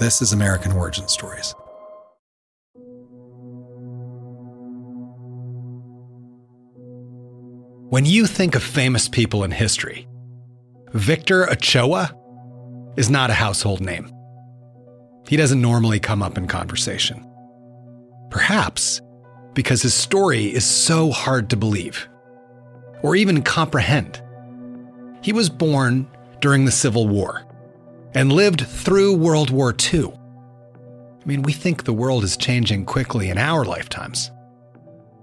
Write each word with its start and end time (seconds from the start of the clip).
This 0.00 0.22
is 0.22 0.32
American 0.32 0.72
Origin 0.72 1.06
Stories. 1.08 1.54
When 7.90 8.06
you 8.06 8.26
think 8.26 8.54
of 8.54 8.62
famous 8.62 9.10
people 9.10 9.44
in 9.44 9.50
history, 9.50 10.08
Victor 10.94 11.50
Ochoa 11.50 12.16
is 12.96 13.10
not 13.10 13.28
a 13.28 13.34
household 13.34 13.82
name. 13.82 14.10
He 15.28 15.36
doesn't 15.36 15.60
normally 15.60 16.00
come 16.00 16.22
up 16.22 16.38
in 16.38 16.46
conversation. 16.48 17.30
Perhaps 18.30 19.02
because 19.52 19.82
his 19.82 19.92
story 19.92 20.46
is 20.46 20.64
so 20.64 21.10
hard 21.10 21.50
to 21.50 21.58
believe 21.58 22.08
or 23.02 23.16
even 23.16 23.42
comprehend. 23.42 24.22
He 25.20 25.34
was 25.34 25.50
born 25.50 26.08
during 26.40 26.64
the 26.64 26.72
Civil 26.72 27.06
War 27.06 27.44
and 28.14 28.32
lived 28.32 28.66
through 28.66 29.14
World 29.14 29.50
War 29.50 29.74
II. 29.92 30.12
I 31.22 31.26
mean, 31.26 31.42
we 31.42 31.52
think 31.52 31.84
the 31.84 31.92
world 31.92 32.24
is 32.24 32.36
changing 32.36 32.86
quickly 32.86 33.28
in 33.30 33.38
our 33.38 33.64
lifetimes. 33.64 34.30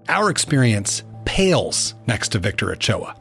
Our 0.08 0.30
experience 0.30 1.04
pales 1.26 1.96
next 2.05 2.30
to 2.30 2.40
Victor 2.40 2.72
Ochoa. 2.72 3.16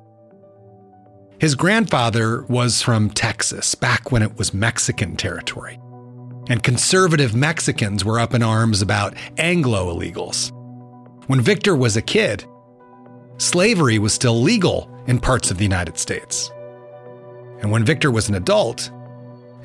His 1.38 1.54
grandfather 1.54 2.42
was 2.44 2.80
from 2.80 3.10
Texas, 3.10 3.74
back 3.74 4.10
when 4.10 4.22
it 4.22 4.38
was 4.38 4.54
Mexican 4.54 5.16
territory. 5.16 5.78
And 6.48 6.62
conservative 6.62 7.34
Mexicans 7.34 8.04
were 8.04 8.20
up 8.20 8.32
in 8.32 8.42
arms 8.42 8.80
about 8.80 9.14
Anglo 9.36 9.92
illegals. 9.92 10.52
When 11.26 11.40
Victor 11.40 11.74
was 11.74 11.96
a 11.96 12.02
kid, 12.02 12.44
slavery 13.38 13.98
was 13.98 14.14
still 14.14 14.40
legal 14.40 14.88
in 15.06 15.18
parts 15.18 15.50
of 15.50 15.58
the 15.58 15.64
United 15.64 15.98
States. 15.98 16.50
And 17.60 17.70
when 17.70 17.84
Victor 17.84 18.10
was 18.10 18.28
an 18.28 18.36
adult, 18.36 18.90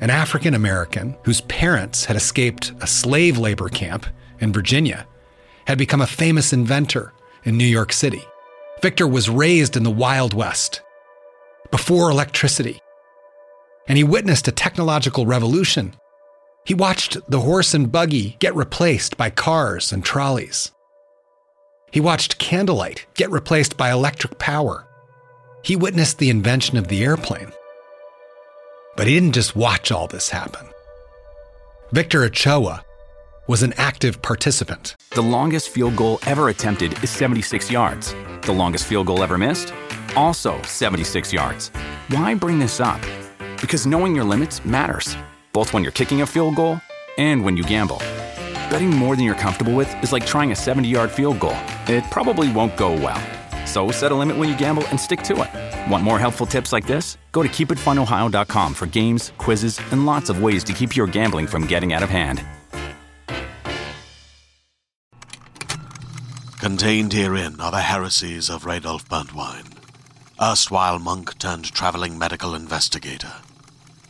an 0.02 0.10
African 0.10 0.52
American 0.52 1.16
whose 1.24 1.42
parents 1.42 2.06
had 2.06 2.16
escaped 2.16 2.72
a 2.80 2.88
slave 2.88 3.38
labor 3.38 3.68
camp 3.68 4.04
in 4.40 4.52
Virginia 4.52 5.06
had 5.68 5.78
become 5.78 6.00
a 6.00 6.06
famous 6.08 6.52
inventor 6.52 7.12
in 7.44 7.56
New 7.56 7.64
York 7.64 7.92
City. 7.92 8.24
Victor 8.82 9.06
was 9.06 9.30
raised 9.30 9.76
in 9.76 9.84
the 9.84 9.90
Wild 9.90 10.34
West, 10.34 10.82
before 11.70 12.10
electricity, 12.10 12.80
and 13.86 13.96
he 13.96 14.02
witnessed 14.02 14.48
a 14.48 14.52
technological 14.52 15.24
revolution. 15.24 15.94
He 16.64 16.74
watched 16.74 17.18
the 17.30 17.40
horse 17.40 17.72
and 17.72 17.92
buggy 17.92 18.36
get 18.40 18.56
replaced 18.56 19.16
by 19.16 19.30
cars 19.30 19.92
and 19.92 20.04
trolleys. 20.04 20.72
He 21.92 22.00
watched 22.00 22.38
candlelight 22.38 23.06
get 23.14 23.30
replaced 23.30 23.76
by 23.76 23.92
electric 23.92 24.40
power. 24.40 24.84
He 25.62 25.76
witnessed 25.76 26.18
the 26.18 26.30
invention 26.30 26.76
of 26.76 26.88
the 26.88 27.04
airplane. 27.04 27.52
But 28.96 29.06
he 29.06 29.14
didn't 29.14 29.32
just 29.32 29.56
watch 29.56 29.90
all 29.90 30.06
this 30.06 30.28
happen. 30.28 30.66
Victor 31.92 32.24
Ochoa 32.24 32.84
was 33.48 33.62
an 33.62 33.72
active 33.76 34.22
participant. 34.22 34.96
The 35.10 35.22
longest 35.22 35.70
field 35.70 35.96
goal 35.96 36.18
ever 36.26 36.48
attempted 36.48 37.02
is 37.02 37.10
76 37.10 37.70
yards. 37.70 38.14
The 38.42 38.52
longest 38.52 38.86
field 38.86 39.06
goal 39.06 39.22
ever 39.22 39.38
missed? 39.38 39.72
Also 40.16 40.60
76 40.62 41.32
yards. 41.32 41.68
Why 42.08 42.34
bring 42.34 42.58
this 42.58 42.80
up? 42.80 43.00
Because 43.60 43.86
knowing 43.86 44.14
your 44.14 44.24
limits 44.24 44.64
matters, 44.64 45.16
both 45.52 45.72
when 45.72 45.82
you're 45.82 45.92
kicking 45.92 46.22
a 46.22 46.26
field 46.26 46.56
goal 46.56 46.80
and 47.18 47.44
when 47.44 47.56
you 47.56 47.64
gamble. 47.64 47.98
Betting 48.70 48.90
more 48.90 49.16
than 49.16 49.24
you're 49.24 49.34
comfortable 49.34 49.74
with 49.74 49.92
is 50.02 50.12
like 50.12 50.26
trying 50.26 50.52
a 50.52 50.56
70 50.56 50.88
yard 50.88 51.10
field 51.10 51.40
goal, 51.40 51.56
it 51.88 52.04
probably 52.10 52.50
won't 52.52 52.76
go 52.76 52.92
well. 52.92 53.20
So 53.66 53.90
set 53.90 54.12
a 54.12 54.14
limit 54.14 54.36
when 54.36 54.48
you 54.48 54.56
gamble 54.56 54.86
and 54.88 54.98
stick 54.98 55.22
to 55.22 55.42
it. 55.42 55.90
Want 55.90 56.04
more 56.04 56.18
helpful 56.18 56.46
tips 56.46 56.72
like 56.72 56.86
this? 56.86 57.18
Go 57.32 57.42
to 57.42 57.48
keepitfunohio.com 57.48 58.74
for 58.74 58.86
games, 58.86 59.32
quizzes, 59.38 59.80
and 59.90 60.06
lots 60.06 60.30
of 60.30 60.42
ways 60.42 60.64
to 60.64 60.72
keep 60.72 60.96
your 60.96 61.06
gambling 61.06 61.46
from 61.46 61.66
getting 61.66 61.92
out 61.92 62.02
of 62.02 62.10
hand. 62.10 62.44
Contained 66.60 67.12
herein 67.12 67.60
are 67.60 67.72
the 67.72 67.80
heresies 67.80 68.48
of 68.48 68.62
Radolf 68.62 69.08
Burntwine, 69.08 69.76
erstwhile 70.40 71.00
monk 71.00 71.36
turned 71.38 71.72
traveling 71.72 72.16
medical 72.16 72.54
investigator. 72.54 73.32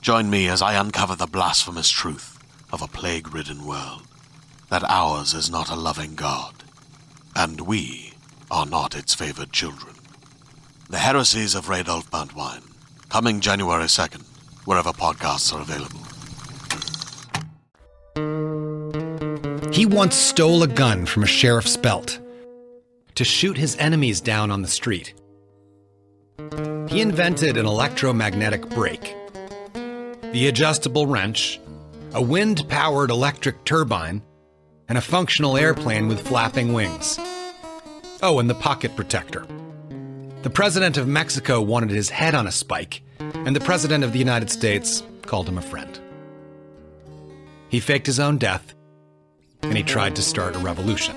Join 0.02 0.28
me 0.28 0.48
as 0.48 0.60
I 0.60 0.74
uncover 0.74 1.16
the 1.16 1.26
blasphemous 1.26 1.88
truth 1.88 2.38
of 2.70 2.82
a 2.82 2.88
plague 2.88 3.34
ridden 3.34 3.64
world 3.64 4.02
that 4.68 4.84
ours 4.84 5.32
is 5.32 5.50
not 5.50 5.70
a 5.70 5.74
loving 5.74 6.14
God, 6.14 6.54
and 7.34 7.62
we 7.62 8.11
are 8.52 8.66
not 8.66 8.94
its 8.94 9.14
favored 9.14 9.50
children. 9.50 9.94
The 10.90 10.98
Heresies 10.98 11.54
of 11.54 11.66
Radolf 11.66 12.10
Burntwine, 12.10 12.62
coming 13.08 13.40
January 13.40 13.84
2nd, 13.84 14.22
wherever 14.66 14.90
podcasts 14.90 15.54
are 15.54 15.62
available. 15.62 16.00
He 19.72 19.86
once 19.86 20.14
stole 20.14 20.62
a 20.62 20.68
gun 20.68 21.06
from 21.06 21.22
a 21.22 21.26
sheriff's 21.26 21.78
belt 21.78 22.20
to 23.14 23.24
shoot 23.24 23.56
his 23.56 23.74
enemies 23.78 24.20
down 24.20 24.50
on 24.50 24.60
the 24.60 24.68
street. 24.68 25.14
He 26.88 27.00
invented 27.00 27.56
an 27.56 27.64
electromagnetic 27.64 28.68
brake, 28.68 29.16
the 30.32 30.48
adjustable 30.48 31.06
wrench, 31.06 31.58
a 32.12 32.20
wind 32.20 32.68
powered 32.68 33.10
electric 33.10 33.64
turbine, 33.64 34.22
and 34.90 34.98
a 34.98 35.00
functional 35.00 35.56
airplane 35.56 36.06
with 36.06 36.26
flapping 36.28 36.74
wings. 36.74 37.18
Oh, 38.24 38.38
and 38.38 38.48
the 38.48 38.54
pocket 38.54 38.94
protector. 38.94 39.44
The 40.42 40.50
president 40.50 40.96
of 40.96 41.08
Mexico 41.08 41.60
wanted 41.60 41.90
his 41.90 42.08
head 42.08 42.36
on 42.36 42.46
a 42.46 42.52
spike, 42.52 43.02
and 43.18 43.54
the 43.54 43.60
president 43.60 44.04
of 44.04 44.12
the 44.12 44.18
United 44.20 44.48
States 44.48 45.02
called 45.22 45.48
him 45.48 45.58
a 45.58 45.62
friend. 45.62 45.98
He 47.68 47.80
faked 47.80 48.06
his 48.06 48.20
own 48.20 48.38
death, 48.38 48.74
and 49.62 49.76
he 49.76 49.82
tried 49.82 50.14
to 50.16 50.22
start 50.22 50.54
a 50.54 50.60
revolution. 50.60 51.16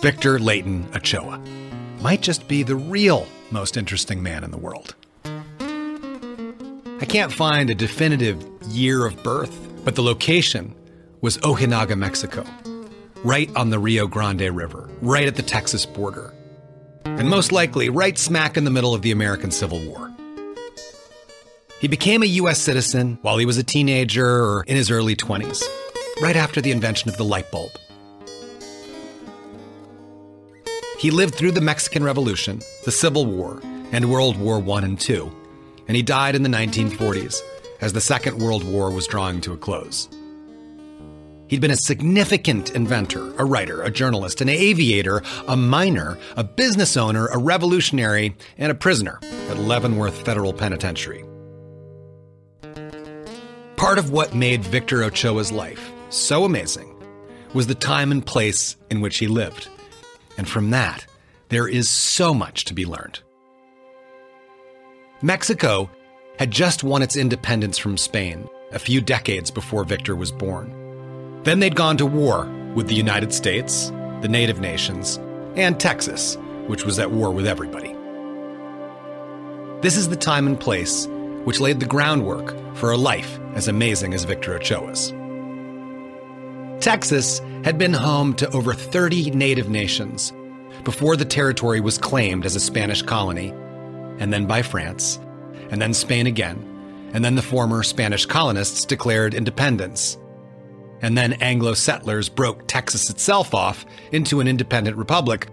Victor 0.00 0.38
Leaton 0.38 0.88
Ochoa 0.94 1.40
might 2.00 2.20
just 2.22 2.46
be 2.46 2.62
the 2.62 2.76
real 2.76 3.26
most 3.50 3.76
interesting 3.76 4.22
man 4.22 4.44
in 4.44 4.52
the 4.52 4.58
world. 4.58 4.94
I 7.00 7.04
can't 7.04 7.32
find 7.32 7.68
a 7.68 7.74
definitive 7.74 8.46
year 8.68 9.06
of 9.06 9.20
birth, 9.24 9.56
but 9.84 9.96
the 9.96 10.02
location 10.02 10.72
was 11.20 11.38
Ojinaga, 11.38 11.98
Mexico, 11.98 12.44
right 13.24 13.50
on 13.56 13.70
the 13.70 13.78
Rio 13.78 14.06
Grande 14.06 14.54
River, 14.54 14.88
right 15.00 15.26
at 15.26 15.36
the 15.36 15.42
Texas 15.42 15.84
border, 15.84 16.32
and 17.04 17.28
most 17.28 17.52
likely 17.52 17.88
right 17.88 18.16
smack 18.16 18.56
in 18.56 18.64
the 18.64 18.70
middle 18.70 18.94
of 18.94 19.02
the 19.02 19.10
American 19.10 19.50
Civil 19.50 19.80
War. 19.80 20.12
He 21.80 21.88
became 21.88 22.22
a 22.22 22.26
U.S. 22.26 22.60
citizen 22.60 23.18
while 23.22 23.38
he 23.38 23.46
was 23.46 23.58
a 23.58 23.62
teenager 23.62 24.26
or 24.26 24.64
in 24.64 24.76
his 24.76 24.90
early 24.90 25.14
20s, 25.14 25.62
right 26.20 26.36
after 26.36 26.60
the 26.60 26.70
invention 26.70 27.08
of 27.08 27.16
the 27.16 27.24
light 27.24 27.50
bulb. 27.50 27.70
He 30.98 31.12
lived 31.12 31.36
through 31.36 31.52
the 31.52 31.60
Mexican 31.60 32.02
Revolution, 32.02 32.60
the 32.84 32.90
Civil 32.90 33.26
War, 33.26 33.60
and 33.92 34.10
World 34.10 34.36
War 34.36 34.56
I 34.56 34.82
and 34.82 35.08
II, 35.10 35.30
and 35.86 35.96
he 35.96 36.02
died 36.02 36.34
in 36.34 36.42
the 36.42 36.48
1940s 36.48 37.40
as 37.80 37.92
the 37.92 38.00
Second 38.00 38.38
World 38.38 38.64
War 38.64 38.90
was 38.90 39.06
drawing 39.06 39.40
to 39.42 39.52
a 39.52 39.56
close. 39.56 40.08
He'd 41.48 41.60
been 41.60 41.70
a 41.70 41.76
significant 41.76 42.74
inventor, 42.74 43.34
a 43.38 43.44
writer, 43.44 43.82
a 43.82 43.90
journalist, 43.90 44.40
an 44.40 44.48
aviator, 44.48 45.22
a 45.46 45.56
miner, 45.56 46.18
a 46.36 46.44
business 46.44 46.96
owner, 46.96 47.26
a 47.28 47.38
revolutionary, 47.38 48.36
and 48.58 48.70
a 48.70 48.74
prisoner 48.74 49.18
at 49.22 49.58
Leavenworth 49.58 50.24
Federal 50.24 50.52
Penitentiary. 50.52 51.24
Part 53.76 53.98
of 53.98 54.10
what 54.10 54.34
made 54.34 54.62
Victor 54.62 55.04
Ochoa's 55.04 55.50
life 55.50 55.92
so 56.10 56.44
amazing 56.44 56.94
was 57.54 57.66
the 57.66 57.74
time 57.74 58.12
and 58.12 58.24
place 58.24 58.76
in 58.90 59.00
which 59.00 59.18
he 59.18 59.26
lived. 59.26 59.68
And 60.36 60.48
from 60.48 60.70
that, 60.70 61.06
there 61.48 61.66
is 61.66 61.88
so 61.88 62.34
much 62.34 62.66
to 62.66 62.74
be 62.74 62.84
learned. 62.84 63.20
Mexico 65.22 65.90
had 66.38 66.50
just 66.50 66.84
won 66.84 67.02
its 67.02 67.16
independence 67.16 67.78
from 67.78 67.96
Spain 67.96 68.48
a 68.70 68.78
few 68.78 69.00
decades 69.00 69.50
before 69.50 69.82
Victor 69.84 70.14
was 70.14 70.30
born. 70.30 70.87
Then 71.44 71.60
they'd 71.60 71.76
gone 71.76 71.96
to 71.98 72.06
war 72.06 72.46
with 72.74 72.88
the 72.88 72.94
United 72.94 73.32
States, 73.32 73.90
the 74.20 74.28
native 74.28 74.60
nations, 74.60 75.18
and 75.56 75.78
Texas, 75.78 76.36
which 76.66 76.84
was 76.84 76.98
at 76.98 77.10
war 77.10 77.30
with 77.30 77.46
everybody. 77.46 77.94
This 79.80 79.96
is 79.96 80.08
the 80.08 80.16
time 80.16 80.46
and 80.46 80.58
place 80.58 81.06
which 81.44 81.60
laid 81.60 81.80
the 81.80 81.86
groundwork 81.86 82.54
for 82.76 82.90
a 82.90 82.96
life 82.96 83.38
as 83.54 83.68
amazing 83.68 84.12
as 84.12 84.24
Victor 84.24 84.54
Ochoa's. 84.54 85.14
Texas 86.80 87.40
had 87.64 87.78
been 87.78 87.92
home 87.92 88.34
to 88.34 88.50
over 88.50 88.74
30 88.74 89.30
native 89.30 89.68
nations 89.68 90.32
before 90.84 91.16
the 91.16 91.24
territory 91.24 91.80
was 91.80 91.98
claimed 91.98 92.44
as 92.44 92.54
a 92.54 92.60
Spanish 92.60 93.02
colony, 93.02 93.48
and 94.18 94.32
then 94.32 94.46
by 94.46 94.62
France, 94.62 95.18
and 95.70 95.80
then 95.80 95.94
Spain 95.94 96.26
again, 96.26 97.10
and 97.14 97.24
then 97.24 97.34
the 97.34 97.42
former 97.42 97.82
Spanish 97.82 98.26
colonists 98.26 98.84
declared 98.84 99.34
independence 99.34 100.18
and 101.02 101.16
then 101.16 101.34
Anglo 101.34 101.74
settlers 101.74 102.28
broke 102.28 102.66
Texas 102.66 103.10
itself 103.10 103.54
off 103.54 103.86
into 104.12 104.40
an 104.40 104.48
independent 104.48 104.96
republic 104.96 105.48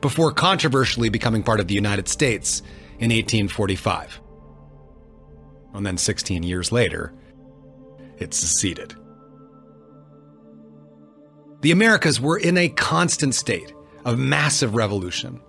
before 0.00 0.32
controversially 0.32 1.08
becoming 1.08 1.42
part 1.42 1.60
of 1.60 1.68
the 1.68 1.74
United 1.74 2.08
States 2.08 2.60
in 2.98 3.10
1845. 3.10 4.20
And 5.74 5.84
then 5.84 5.98
16 5.98 6.42
years 6.42 6.72
later, 6.72 7.12
it 8.18 8.32
seceded. 8.32 8.94
The 11.60 11.72
Americas 11.72 12.20
were 12.20 12.38
in 12.38 12.56
a 12.56 12.68
constant 12.68 13.34
state 13.34 13.74
of 14.04 14.18
massive 14.18 14.74
revolution. 14.74 15.40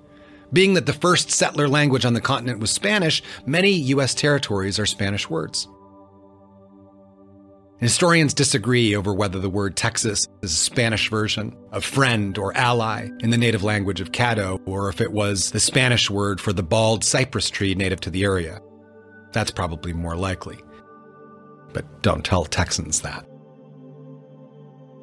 Being 0.51 0.73
that 0.73 0.85
the 0.85 0.93
first 0.93 1.29
settler 1.29 1.67
language 1.67 2.05
on 2.05 2.13
the 2.13 2.21
continent 2.21 2.59
was 2.59 2.71
Spanish, 2.71 3.21
many 3.45 3.71
U.S. 3.71 4.15
territories 4.15 4.79
are 4.79 4.85
Spanish 4.85 5.29
words. 5.29 5.67
Historians 7.79 8.33
disagree 8.33 8.95
over 8.95 9.13
whether 9.13 9.39
the 9.39 9.49
word 9.49 9.75
Texas 9.75 10.27
is 10.41 10.51
a 10.51 10.55
Spanish 10.55 11.11
version 11.11 11.55
of 11.71 11.85
friend 11.85 12.35
or 12.39 12.55
ally 12.57 13.07
in 13.19 13.29
the 13.29 13.37
native 13.37 13.63
language 13.63 14.01
of 14.01 14.11
Caddo, 14.11 14.59
or 14.65 14.89
if 14.89 14.99
it 14.99 15.11
was 15.11 15.51
the 15.51 15.59
Spanish 15.59 16.09
word 16.09 16.41
for 16.41 16.51
the 16.51 16.63
bald 16.63 17.03
cypress 17.03 17.51
tree 17.51 17.75
native 17.75 18.01
to 18.01 18.09
the 18.09 18.23
area. 18.23 18.59
That's 19.31 19.51
probably 19.51 19.93
more 19.93 20.15
likely. 20.15 20.57
But 21.71 22.01
don't 22.01 22.25
tell 22.25 22.45
Texans 22.45 23.01
that. 23.01 23.27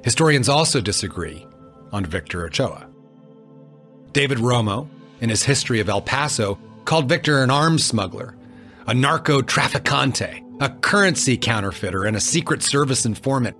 Historians 0.02 0.48
also 0.48 0.80
disagree 0.80 1.46
on 1.92 2.04
Victor 2.04 2.44
Ochoa. 2.44 2.88
David 4.10 4.38
Romo, 4.38 4.88
in 5.20 5.30
his 5.30 5.44
history 5.44 5.78
of 5.78 5.88
El 5.88 6.02
Paso, 6.02 6.58
called 6.84 7.08
Victor 7.08 7.40
an 7.42 7.50
arms 7.50 7.84
smuggler, 7.84 8.36
a 8.88 8.94
narco 8.94 9.42
traficante, 9.42 10.43
a 10.60 10.70
currency 10.70 11.36
counterfeiter, 11.36 12.04
and 12.04 12.16
a 12.16 12.20
Secret 12.20 12.62
Service 12.62 13.04
informant. 13.06 13.56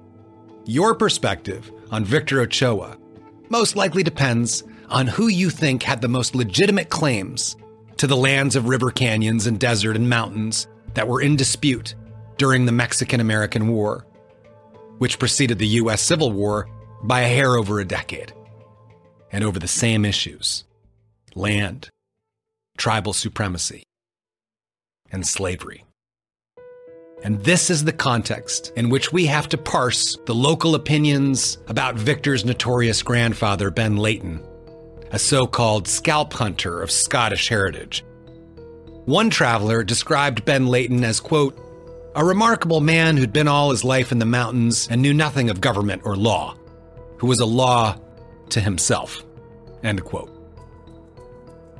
Your 0.65 0.95
perspective 0.95 1.71
on 1.91 2.05
Victor 2.05 2.41
Ochoa 2.41 2.97
most 3.49 3.77
likely 3.77 4.03
depends 4.03 4.63
on 4.89 5.07
who 5.07 5.29
you 5.29 5.51
think 5.51 5.83
had 5.83 6.01
the 6.01 6.09
most 6.09 6.35
legitimate 6.35 6.89
claims 6.89 7.57
to 7.97 8.07
the 8.07 8.17
lands 8.17 8.57
of 8.57 8.69
river 8.69 8.91
canyons 8.91 9.47
and 9.47 9.59
desert 9.59 9.97
and 9.97 10.09
mountains 10.09 10.67
that 10.95 11.09
were 11.09 11.21
in 11.21 11.37
dispute 11.37 11.95
during 12.37 12.67
the 12.67 12.73
Mexican 12.73 13.21
American 13.21 13.69
War, 13.69 14.07
which 14.99 15.19
preceded 15.19 15.59
the 15.59 15.67
U.S. 15.67 16.01
Civil 16.01 16.33
War 16.33 16.69
by 17.03 17.21
a 17.21 17.29
hair 17.29 17.57
over 17.57 17.81
a 17.81 17.85
decade, 17.85 18.33
and 19.31 19.45
over 19.45 19.59
the 19.59 19.69
same 19.69 20.05
issues 20.05 20.65
land, 21.35 21.91
tribal 22.79 23.13
supremacy, 23.13 23.83
and 25.11 25.27
slavery. 25.27 25.85
And 27.25 27.43
this 27.43 27.71
is 27.71 27.85
the 27.85 27.93
context 27.93 28.71
in 28.77 28.91
which 28.91 29.11
we 29.11 29.25
have 29.27 29.49
to 29.49 29.59
parse 29.59 30.19
the 30.27 30.35
local 30.35 30.75
opinions 30.75 31.57
about 31.69 31.97
Victor's 31.97 32.45
notorious 32.45 33.03
grandfather, 33.03 33.71
Ben 33.71 33.97
Leaton, 33.97 34.47
a 35.11 35.19
so 35.19 35.47
called 35.47 35.89
scalp 35.89 36.35
hunter 36.35 36.83
of 36.83 36.91
Scottish 36.91 37.49
heritage. 37.49 38.05
One 39.07 39.31
traveler 39.31 39.83
described 39.83 40.45
Ben 40.45 40.67
Leaton 40.67 41.03
as, 41.03 41.19
quote, 41.19 41.59
a 42.15 42.23
remarkable 42.23 42.83
man 42.83 43.17
who'd 43.17 43.33
been 43.33 43.49
all 43.49 43.71
his 43.71 43.85
life 43.85 44.13
in 44.13 44.19
the 44.19 44.27
mountains 44.27 44.87
and 44.91 45.01
knew 45.01 45.15
nothing 45.15 45.49
of 45.49 45.63
government 45.63 46.03
or 46.05 46.17
law, 46.17 46.55
who 47.17 47.27
was 47.27 47.41
a 47.41 47.47
law 47.47 47.97
to 48.51 48.61
himself, 48.61 49.25
end 49.83 50.05
quote. 50.05 50.31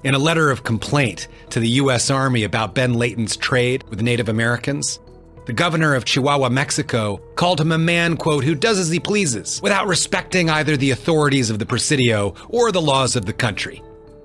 In 0.05 0.15
a 0.15 0.19
letter 0.19 0.51
of 0.51 0.65
complaint 0.65 1.29
to 1.51 1.61
the 1.61 1.69
U.S. 1.69 2.11
Army 2.11 2.45
about 2.45 2.75
Ben 2.75 2.95
Leaton's 2.95 3.37
trade 3.37 3.85
with 3.89 4.03
Native 4.03 4.29
Americans, 4.29 5.01
the 5.47 5.53
governor 5.53 5.95
of 5.95 6.05
Chihuahua, 6.05 6.49
Mexico, 6.49 7.19
called 7.35 7.61
him 7.61 7.73
a 7.73 7.79
man, 7.79 8.17
quote, 8.17 8.45
who 8.45 8.55
does 8.55 8.79
as 8.79 8.89
he 8.89 8.99
pleases, 8.99 9.61
without 9.63 9.87
respecting 9.87 10.49
either 10.49 10.77
the 10.77 10.91
authorities 10.91 11.51
of 11.51 11.59
the 11.59 11.67
Presidio 11.67 12.35
or 12.49 12.73
the 12.73 12.81
laws 12.81 13.15
of 13.15 13.27
the 13.27 13.33
country, 13.33 13.83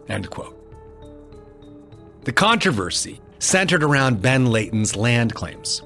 end 0.07 0.29
quote. 0.29 0.55
The 2.23 2.31
controversy 2.31 3.19
centered 3.39 3.83
around 3.83 4.21
Ben 4.21 4.51
Leaton's 4.51 4.95
land 4.95 5.33
claims. 5.33 5.81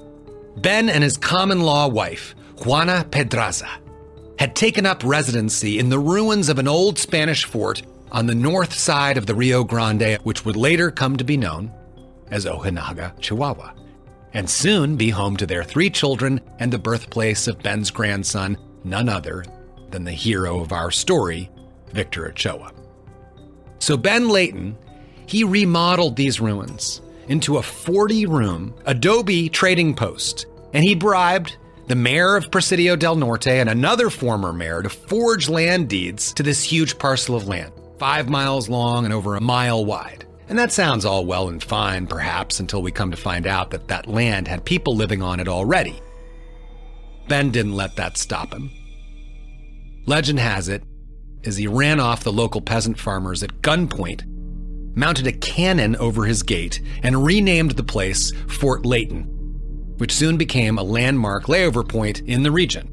Ben 0.56 0.88
and 0.88 1.02
his 1.02 1.16
common 1.16 1.60
law 1.60 1.88
wife, 1.88 2.34
Juana 2.64 3.06
Pedraza, 3.10 3.68
had 4.38 4.54
taken 4.54 4.86
up 4.86 5.02
residency 5.04 5.78
in 5.78 5.88
the 5.88 5.98
ruins 5.98 6.48
of 6.48 6.58
an 6.58 6.68
old 6.68 6.98
Spanish 6.98 7.44
fort 7.44 7.82
on 8.12 8.26
the 8.26 8.34
north 8.34 8.72
side 8.72 9.16
of 9.16 9.26
the 9.26 9.34
Rio 9.34 9.64
Grande, 9.64 10.18
which 10.22 10.44
would 10.44 10.56
later 10.56 10.90
come 10.90 11.16
to 11.16 11.24
be 11.24 11.36
known 11.36 11.72
as 12.30 12.46
Ojinaga, 12.46 13.18
Chihuahua 13.20 13.72
and 14.34 14.50
soon 14.50 14.96
be 14.96 15.10
home 15.10 15.36
to 15.36 15.46
their 15.46 15.64
three 15.64 15.88
children 15.88 16.40
and 16.58 16.72
the 16.72 16.78
birthplace 16.78 17.46
of 17.46 17.62
Ben's 17.62 17.90
grandson, 17.90 18.58
none 18.82 19.08
other 19.08 19.44
than 19.90 20.04
the 20.04 20.12
hero 20.12 20.60
of 20.60 20.72
our 20.72 20.90
story, 20.90 21.50
Victor 21.92 22.28
Ochoa. 22.28 22.72
So 23.78 23.96
Ben 23.96 24.28
Leaton, 24.28 24.76
he 25.26 25.44
remodeled 25.44 26.16
these 26.16 26.40
ruins 26.40 27.00
into 27.28 27.56
a 27.56 27.62
40 27.62 28.26
room 28.26 28.74
adobe 28.86 29.48
trading 29.48 29.94
post, 29.94 30.46
and 30.72 30.84
he 30.84 30.94
bribed 30.94 31.56
the 31.86 31.94
mayor 31.94 32.36
of 32.36 32.50
Presidio 32.50 32.96
del 32.96 33.16
Norte 33.16 33.48
and 33.48 33.68
another 33.68 34.10
former 34.10 34.52
mayor 34.52 34.82
to 34.82 34.88
forge 34.88 35.48
land 35.48 35.88
deeds 35.88 36.32
to 36.32 36.42
this 36.42 36.62
huge 36.62 36.98
parcel 36.98 37.36
of 37.36 37.46
land, 37.46 37.72
five 37.98 38.28
miles 38.28 38.68
long 38.68 39.04
and 39.04 39.14
over 39.14 39.36
a 39.36 39.40
mile 39.40 39.84
wide. 39.84 40.23
And 40.48 40.58
that 40.58 40.72
sounds 40.72 41.04
all 41.04 41.24
well 41.24 41.48
and 41.48 41.62
fine, 41.62 42.06
perhaps, 42.06 42.60
until 42.60 42.82
we 42.82 42.92
come 42.92 43.10
to 43.10 43.16
find 43.16 43.46
out 43.46 43.70
that 43.70 43.88
that 43.88 44.06
land 44.06 44.46
had 44.46 44.64
people 44.64 44.94
living 44.94 45.22
on 45.22 45.40
it 45.40 45.48
already. 45.48 46.00
Ben 47.28 47.50
didn't 47.50 47.76
let 47.76 47.96
that 47.96 48.18
stop 48.18 48.52
him. 48.52 48.70
Legend 50.06 50.38
has 50.38 50.68
it, 50.68 50.82
as 51.44 51.56
he 51.56 51.66
ran 51.66 51.98
off 51.98 52.24
the 52.24 52.32
local 52.32 52.60
peasant 52.60 52.98
farmers 52.98 53.42
at 53.42 53.62
gunpoint, 53.62 54.22
mounted 54.94 55.26
a 55.26 55.32
cannon 55.32 55.96
over 55.96 56.24
his 56.24 56.42
gate, 56.42 56.80
and 57.02 57.24
renamed 57.24 57.72
the 57.72 57.82
place 57.82 58.32
Fort 58.48 58.84
Leaton, 58.84 59.24
which 59.96 60.12
soon 60.12 60.36
became 60.36 60.78
a 60.78 60.82
landmark 60.82 61.44
layover 61.44 61.88
point 61.88 62.20
in 62.20 62.42
the 62.42 62.52
region. 62.52 62.90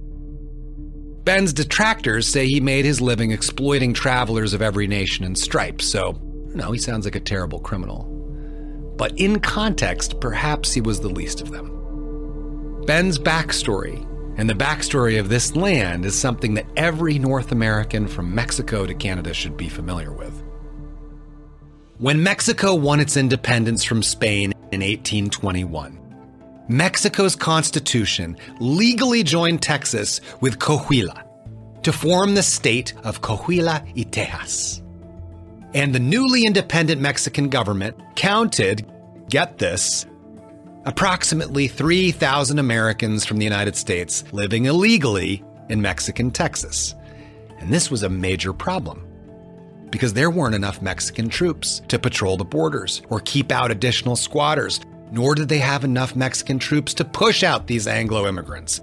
Ben's 1.23 1.53
detractors 1.53 2.27
say 2.27 2.47
he 2.47 2.59
made 2.59 2.85
his 2.85 3.01
living 3.01 3.31
exploiting 3.31 3.93
travelers 3.93 4.53
of 4.53 4.61
every 4.61 4.87
nation 4.87 5.25
and 5.25 5.37
stripe, 5.37 5.81
so 5.81 6.19
no, 6.53 6.71
he 6.71 6.79
sounds 6.79 7.05
like 7.05 7.15
a 7.15 7.19
terrible 7.19 7.59
criminal. 7.59 8.03
But 8.97 9.17
in 9.19 9.39
context, 9.39 10.19
perhaps 10.19 10.73
he 10.73 10.81
was 10.81 10.99
the 10.99 11.09
least 11.09 11.41
of 11.41 11.51
them. 11.51 12.83
Ben's 12.85 13.17
backstory 13.17 14.07
and 14.37 14.49
the 14.49 14.53
backstory 14.53 15.19
of 15.19 15.29
this 15.29 15.55
land 15.55 16.05
is 16.05 16.17
something 16.17 16.53
that 16.55 16.65
every 16.75 17.19
North 17.19 17.51
American 17.51 18.07
from 18.07 18.33
Mexico 18.33 18.85
to 18.85 18.93
Canada 18.93 19.33
should 19.33 19.57
be 19.57 19.69
familiar 19.69 20.11
with. 20.11 20.43
When 21.97 22.23
Mexico 22.23 22.73
won 22.73 22.99
its 22.99 23.17
independence 23.17 23.83
from 23.83 24.01
Spain 24.01 24.53
in 24.71 24.81
1821, 24.81 25.99
Mexico's 26.67 27.35
constitution 27.35 28.37
legally 28.59 29.23
joined 29.23 29.61
Texas 29.61 30.21
with 30.39 30.57
Coahuila 30.57 31.23
to 31.83 31.91
form 31.91 32.33
the 32.33 32.43
state 32.43 32.93
of 33.03 33.21
Coahuila 33.21 33.83
y 33.95 34.03
Tejas 34.09 34.80
and 35.73 35.93
the 35.93 35.99
newly 35.99 36.45
independent 36.45 37.01
Mexican 37.01 37.49
government 37.49 37.97
counted, 38.15 38.85
get 39.29 39.57
this, 39.57 40.05
approximately 40.85 41.67
3,000 41.67 42.59
Americans 42.59 43.25
from 43.25 43.37
the 43.37 43.43
United 43.43 43.75
States 43.75 44.23
living 44.31 44.65
illegally 44.65 45.43
in 45.69 45.81
Mexican 45.81 46.31
Texas. 46.31 46.95
And 47.59 47.71
this 47.71 47.91
was 47.91 48.03
a 48.03 48.09
major 48.09 48.53
problem 48.53 49.07
because 49.91 50.13
there 50.13 50.31
weren't 50.31 50.55
enough 50.55 50.81
Mexican 50.81 51.29
troops 51.29 51.81
to 51.89 51.99
patrol 51.99 52.37
the 52.37 52.45
borders 52.45 53.01
or 53.09 53.19
keep 53.19 53.51
out 53.51 53.71
additional 53.71 54.15
squatters, 54.15 54.79
nor 55.11 55.35
did 55.35 55.49
they 55.49 55.59
have 55.59 55.83
enough 55.83 56.15
Mexican 56.15 56.57
troops 56.57 56.93
to 56.95 57.05
push 57.05 57.43
out 57.43 57.67
these 57.67 57.87
Anglo 57.87 58.27
immigrants. 58.27 58.81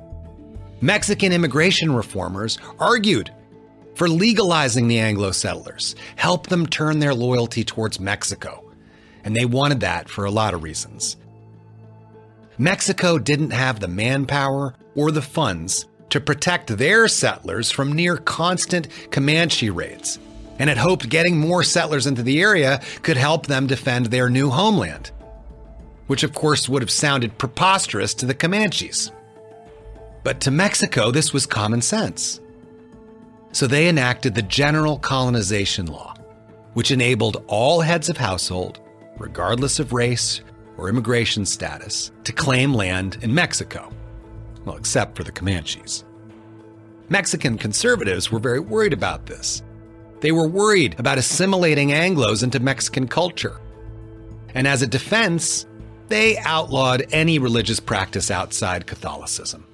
Mexican 0.81 1.33
immigration 1.33 1.93
reformers 1.93 2.59
argued 2.79 3.33
for 3.99 4.09
legalizing 4.09 4.87
the 4.87 5.01
Anglo 5.01 5.33
settlers, 5.33 5.97
help 6.15 6.47
them 6.47 6.69
turn 6.69 7.01
their 7.01 7.15
loyalty 7.15 7.65
towards 7.65 7.99
Mexico. 7.99 8.65
And 9.25 9.35
they 9.35 9.45
wanted 9.45 9.81
that 9.81 10.09
for 10.09 10.25
a 10.25 10.31
lot 10.31 10.55
of 10.55 10.63
reasons. 10.63 11.17
Mexico 12.59 13.19
didn't 13.19 13.51
have 13.51 13.81
the 13.81 13.89
manpower 13.89 14.75
or 14.95 15.11
the 15.11 15.21
funds 15.21 15.87
to 16.11 16.21
protect 16.21 16.77
their 16.79 17.09
settlers 17.09 17.73
from 17.73 17.93
near 17.93 18.17
constant 18.17 18.87
Comanche 19.11 19.69
raids, 19.69 20.21
and 20.61 20.69
had 20.69 20.79
hoped 20.79 21.09
getting 21.09 21.37
more 21.37 21.65
settlers 21.65 22.07
into 22.07 22.23
the 22.23 22.41
area 22.41 22.81
could 23.03 23.17
help 23.17 23.49
them 23.49 23.67
defend 23.67 24.07
their 24.07 24.31
new 24.31 24.49
homeland, 24.49 25.11
which 26.07 26.23
of 26.23 26.33
course 26.33 26.69
would 26.69 26.83
have 26.83 26.91
sounded 26.91 27.37
preposterous 27.37 28.15
to 28.15 28.27
the 28.27 28.35
Comanches. 28.35 29.11
But 30.23 30.41
to 30.43 30.53
Mexico, 30.53 31.11
this 31.11 31.33
was 31.33 31.47
common 31.47 31.83
sense. 31.83 32.39
So 33.53 33.67
they 33.67 33.89
enacted 33.89 34.35
the 34.35 34.43
General 34.43 34.99
Colonization 34.99 35.87
Law, 35.87 36.15
which 36.75 36.91
enabled 36.91 37.45
all 37.47 37.81
heads 37.81 38.09
of 38.09 38.17
household, 38.17 38.81
regardless 39.19 39.79
of 39.79 39.93
race 39.93 40.43
or 40.77 40.89
immigration 40.89 41.45
status, 41.45 42.13
to 42.25 42.33
claim 42.33 42.75
land 42.75 43.19
in 43.23 43.35
Mexico. 43.35 43.91
Well, 44.65 44.77
except 44.77 45.17
for 45.17 45.25
the 45.25 45.33
Comanches. 45.33 46.05
Mexican 47.09 47.57
conservatives 47.57 48.31
were 48.31 48.39
very 48.39 48.61
worried 48.61 48.93
about 48.93 49.27
this. 49.27 49.63
They 50.21 50.33
were 50.33 50.47
worried 50.47 50.99
about 50.99 51.19
assimilating 51.19 51.89
Anglos 51.89 52.43
into 52.43 52.61
Mexican 52.61 53.09
culture. 53.09 53.61
And 54.55 54.67
as 54.67 54.83
a 54.83 54.87
defense, 54.87 55.67
they 56.09 56.39
outlawed 56.39 57.07
any 57.13 57.39
religious 57.39 57.81
practice 57.81 58.31
outside 58.31 58.87
Catholicism. 58.87 59.67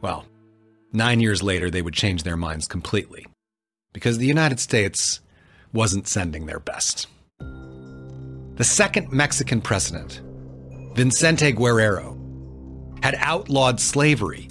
Well, 0.00 0.24
Nine 0.92 1.20
years 1.20 1.42
later, 1.42 1.70
they 1.70 1.82
would 1.82 1.94
change 1.94 2.22
their 2.22 2.36
minds 2.36 2.66
completely 2.66 3.26
because 3.92 4.16
the 4.16 4.26
United 4.26 4.58
States 4.58 5.20
wasn't 5.72 6.08
sending 6.08 6.46
their 6.46 6.60
best. 6.60 7.06
The 7.38 8.64
second 8.64 9.12
Mexican 9.12 9.60
president, 9.60 10.22
Vicente 10.94 11.52
Guerrero, 11.52 12.18
had 13.02 13.16
outlawed 13.18 13.80
slavery 13.80 14.48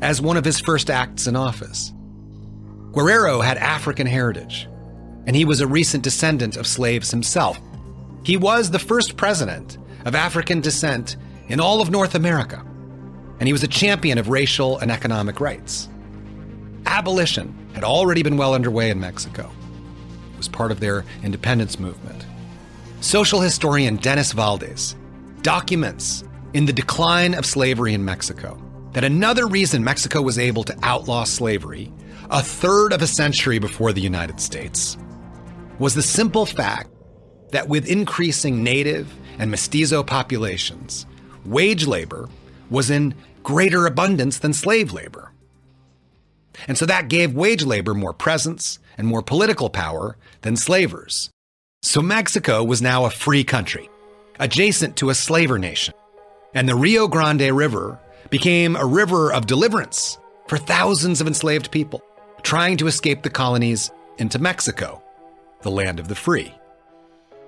as 0.00 0.22
one 0.22 0.36
of 0.36 0.44
his 0.44 0.58
first 0.58 0.90
acts 0.90 1.26
in 1.26 1.36
office. 1.36 1.92
Guerrero 2.92 3.42
had 3.42 3.58
African 3.58 4.06
heritage, 4.06 4.66
and 5.26 5.36
he 5.36 5.44
was 5.44 5.60
a 5.60 5.66
recent 5.66 6.02
descendant 6.02 6.56
of 6.56 6.66
slaves 6.66 7.10
himself. 7.10 7.60
He 8.24 8.36
was 8.36 8.70
the 8.70 8.78
first 8.78 9.16
president 9.16 9.76
of 10.06 10.14
African 10.14 10.60
descent 10.60 11.16
in 11.48 11.60
all 11.60 11.80
of 11.80 11.90
North 11.90 12.14
America, 12.14 12.64
and 13.38 13.48
he 13.48 13.52
was 13.52 13.62
a 13.62 13.68
champion 13.68 14.18
of 14.18 14.28
racial 14.28 14.78
and 14.78 14.90
economic 14.90 15.40
rights. 15.40 15.88
Abolition 16.86 17.54
had 17.74 17.84
already 17.84 18.22
been 18.22 18.36
well 18.36 18.54
underway 18.54 18.90
in 18.90 19.00
Mexico. 19.00 19.50
It 20.32 20.36
was 20.36 20.48
part 20.48 20.70
of 20.70 20.80
their 20.80 21.04
independence 21.22 21.78
movement. 21.78 22.24
Social 23.00 23.40
historian 23.40 23.96
Dennis 23.96 24.32
Valdez 24.32 24.96
documents 25.42 26.24
in 26.54 26.66
The 26.66 26.72
Decline 26.72 27.34
of 27.34 27.44
Slavery 27.44 27.94
in 27.94 28.04
Mexico 28.04 28.58
that 28.92 29.04
another 29.04 29.46
reason 29.46 29.84
Mexico 29.84 30.22
was 30.22 30.38
able 30.38 30.64
to 30.64 30.78
outlaw 30.82 31.24
slavery 31.24 31.92
a 32.30 32.42
third 32.42 32.92
of 32.92 33.02
a 33.02 33.06
century 33.06 33.58
before 33.58 33.92
the 33.92 34.00
United 34.00 34.40
States 34.40 34.96
was 35.78 35.94
the 35.94 36.02
simple 36.02 36.46
fact 36.46 36.90
that 37.50 37.68
with 37.68 37.90
increasing 37.90 38.62
native 38.62 39.12
and 39.38 39.50
mestizo 39.50 40.02
populations, 40.02 41.06
wage 41.44 41.86
labor 41.86 42.28
was 42.74 42.90
in 42.90 43.14
greater 43.42 43.86
abundance 43.86 44.38
than 44.38 44.52
slave 44.52 44.92
labor. 44.92 45.32
And 46.68 46.76
so 46.76 46.86
that 46.86 47.08
gave 47.08 47.34
wage 47.34 47.64
labor 47.64 47.94
more 47.94 48.12
presence 48.12 48.78
and 48.98 49.06
more 49.06 49.22
political 49.22 49.70
power 49.70 50.16
than 50.42 50.56
slavers. 50.56 51.30
So 51.82 52.02
Mexico 52.02 52.62
was 52.62 52.82
now 52.82 53.04
a 53.04 53.10
free 53.10 53.44
country, 53.44 53.88
adjacent 54.38 54.96
to 54.96 55.10
a 55.10 55.14
slaver 55.14 55.58
nation. 55.58 55.94
And 56.54 56.68
the 56.68 56.76
Rio 56.76 57.08
Grande 57.08 57.50
River 57.50 57.98
became 58.30 58.76
a 58.76 58.86
river 58.86 59.32
of 59.32 59.46
deliverance 59.46 60.18
for 60.46 60.58
thousands 60.58 61.20
of 61.20 61.26
enslaved 61.26 61.70
people 61.70 62.02
trying 62.42 62.76
to 62.76 62.86
escape 62.86 63.22
the 63.22 63.30
colonies 63.30 63.90
into 64.18 64.38
Mexico, 64.38 65.02
the 65.62 65.70
land 65.70 65.98
of 65.98 66.08
the 66.08 66.14
free. 66.14 66.54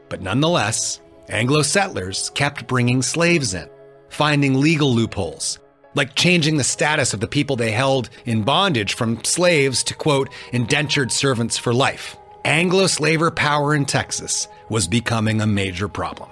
But 0.09 0.23
nonetheless, 0.23 1.00
Anglo 1.28 1.62
settlers 1.62 2.30
kept 2.30 2.66
bringing 2.66 3.02
slaves 3.02 3.52
in, 3.54 3.68
finding 4.16 4.58
legal 4.61 4.94
loopholes, 4.94 5.58
like 5.94 6.14
changing 6.14 6.56
the 6.56 6.64
status 6.64 7.12
of 7.12 7.20
the 7.20 7.28
people 7.28 7.54
they 7.54 7.70
held 7.70 8.08
in 8.25 8.42
bondage 8.42 8.94
from 8.94 9.23
slaves 9.25 9.85
to, 9.85 9.94
quote, 9.94 10.30
indentured 10.52 11.12
servants 11.12 11.58
for 11.58 11.75
life. 11.75 12.16
Anglo 12.42 12.87
slaver 12.87 13.30
power 13.30 13.75
in 13.75 13.85
Texas 13.85 14.49
was 14.70 14.88
becoming 14.88 15.40
a 15.42 15.46
major 15.46 15.87
problem. 15.87 16.30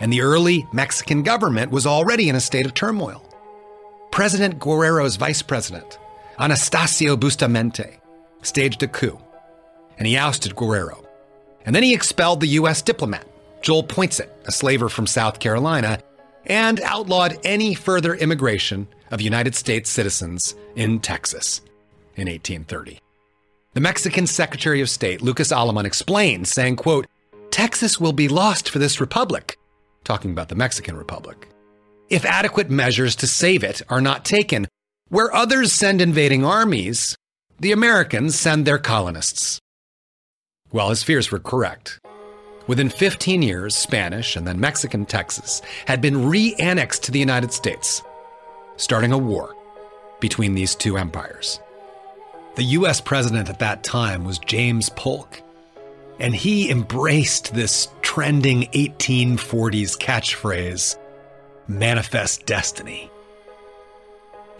And 0.00 0.12
the 0.12 0.20
early 0.20 0.66
Mexican 0.72 1.22
government 1.22 1.72
was 1.72 1.86
already 1.86 2.28
in 2.28 2.36
a 2.36 2.40
state 2.40 2.66
of 2.66 2.74
turmoil. 2.74 3.24
President 4.10 4.58
Guerrero's 4.58 5.16
vice 5.16 5.40
president, 5.42 5.98
Anastasio 6.38 7.16
Bustamante, 7.16 8.00
staged 8.42 8.82
a 8.82 8.86
coup, 8.86 9.18
and 9.96 10.06
he 10.06 10.16
ousted 10.16 10.54
Guerrero. 10.54 11.04
And 11.64 11.74
then 11.74 11.82
he 11.82 11.94
expelled 11.94 12.40
the 12.40 12.58
U.S. 12.60 12.82
diplomat, 12.82 13.26
Joel 13.62 13.84
Poinsett, 13.84 14.30
a 14.44 14.52
slaver 14.52 14.88
from 14.88 15.06
South 15.06 15.40
Carolina, 15.40 16.00
and 16.48 16.80
outlawed 16.80 17.38
any 17.44 17.74
further 17.74 18.14
immigration 18.14 18.88
of 19.10 19.20
United 19.20 19.54
States 19.54 19.90
citizens 19.90 20.54
in 20.76 21.00
Texas 21.00 21.60
in 22.16 22.28
1830. 22.28 23.00
The 23.74 23.80
Mexican 23.80 24.26
Secretary 24.26 24.80
of 24.80 24.90
State, 24.90 25.22
Lucas 25.22 25.52
Alamán, 25.52 25.84
explained, 25.84 26.48
saying, 26.48 26.76
quote, 26.76 27.06
Texas 27.50 28.00
will 28.00 28.12
be 28.12 28.28
lost 28.28 28.68
for 28.68 28.78
this 28.78 29.00
republic, 29.00 29.58
talking 30.04 30.30
about 30.30 30.48
the 30.48 30.54
Mexican 30.54 30.96
Republic, 30.96 31.48
if 32.08 32.24
adequate 32.24 32.70
measures 32.70 33.14
to 33.16 33.26
save 33.26 33.62
it 33.62 33.82
are 33.88 34.00
not 34.00 34.24
taken. 34.24 34.66
Where 35.10 35.34
others 35.34 35.72
send 35.72 36.00
invading 36.00 36.44
armies, 36.44 37.16
the 37.58 37.72
Americans 37.72 38.38
send 38.38 38.66
their 38.66 38.78
colonists. 38.78 39.58
Well, 40.70 40.90
his 40.90 41.02
fears 41.02 41.30
were 41.30 41.38
correct. 41.38 41.98
Within 42.68 42.90
15 42.90 43.40
years, 43.40 43.74
Spanish 43.74 44.36
and 44.36 44.46
then 44.46 44.60
Mexican 44.60 45.06
Texas 45.06 45.62
had 45.86 46.02
been 46.02 46.28
re 46.28 46.54
annexed 46.58 47.02
to 47.04 47.10
the 47.10 47.18
United 47.18 47.50
States, 47.50 48.02
starting 48.76 49.10
a 49.10 49.16
war 49.16 49.56
between 50.20 50.54
these 50.54 50.74
two 50.74 50.98
empires. 50.98 51.60
The 52.56 52.64
US 52.64 53.00
president 53.00 53.48
at 53.48 53.58
that 53.60 53.84
time 53.84 54.22
was 54.22 54.38
James 54.38 54.90
Polk, 54.90 55.40
and 56.20 56.34
he 56.34 56.70
embraced 56.70 57.54
this 57.54 57.88
trending 58.02 58.64
1840s 58.72 59.96
catchphrase 59.96 60.98
manifest 61.68 62.44
destiny. 62.44 63.10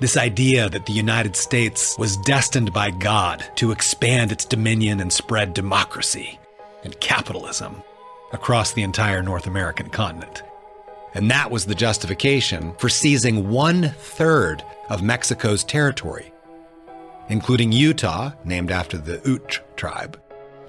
This 0.00 0.16
idea 0.16 0.70
that 0.70 0.86
the 0.86 0.92
United 0.94 1.36
States 1.36 1.98
was 1.98 2.16
destined 2.18 2.72
by 2.72 2.90
God 2.90 3.44
to 3.56 3.70
expand 3.70 4.32
its 4.32 4.46
dominion 4.46 5.00
and 5.00 5.12
spread 5.12 5.52
democracy 5.52 6.38
and 6.84 6.98
capitalism 7.00 7.82
across 8.32 8.72
the 8.72 8.82
entire 8.82 9.22
North 9.22 9.46
American 9.46 9.88
continent. 9.88 10.42
And 11.14 11.30
that 11.30 11.50
was 11.50 11.64
the 11.64 11.74
justification 11.74 12.74
for 12.78 12.88
seizing 12.88 13.48
one 13.48 13.94
third 13.98 14.62
of 14.90 15.02
Mexico's 15.02 15.64
territory, 15.64 16.32
including 17.28 17.72
Utah, 17.72 18.32
named 18.44 18.70
after 18.70 18.98
the 18.98 19.20
Ute 19.24 19.60
tribe, 19.76 20.20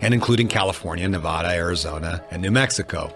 and 0.01 0.13
including 0.13 0.47
California, 0.47 1.07
Nevada, 1.07 1.49
Arizona, 1.49 2.23
and 2.31 2.41
New 2.41 2.51
Mexico, 2.51 3.13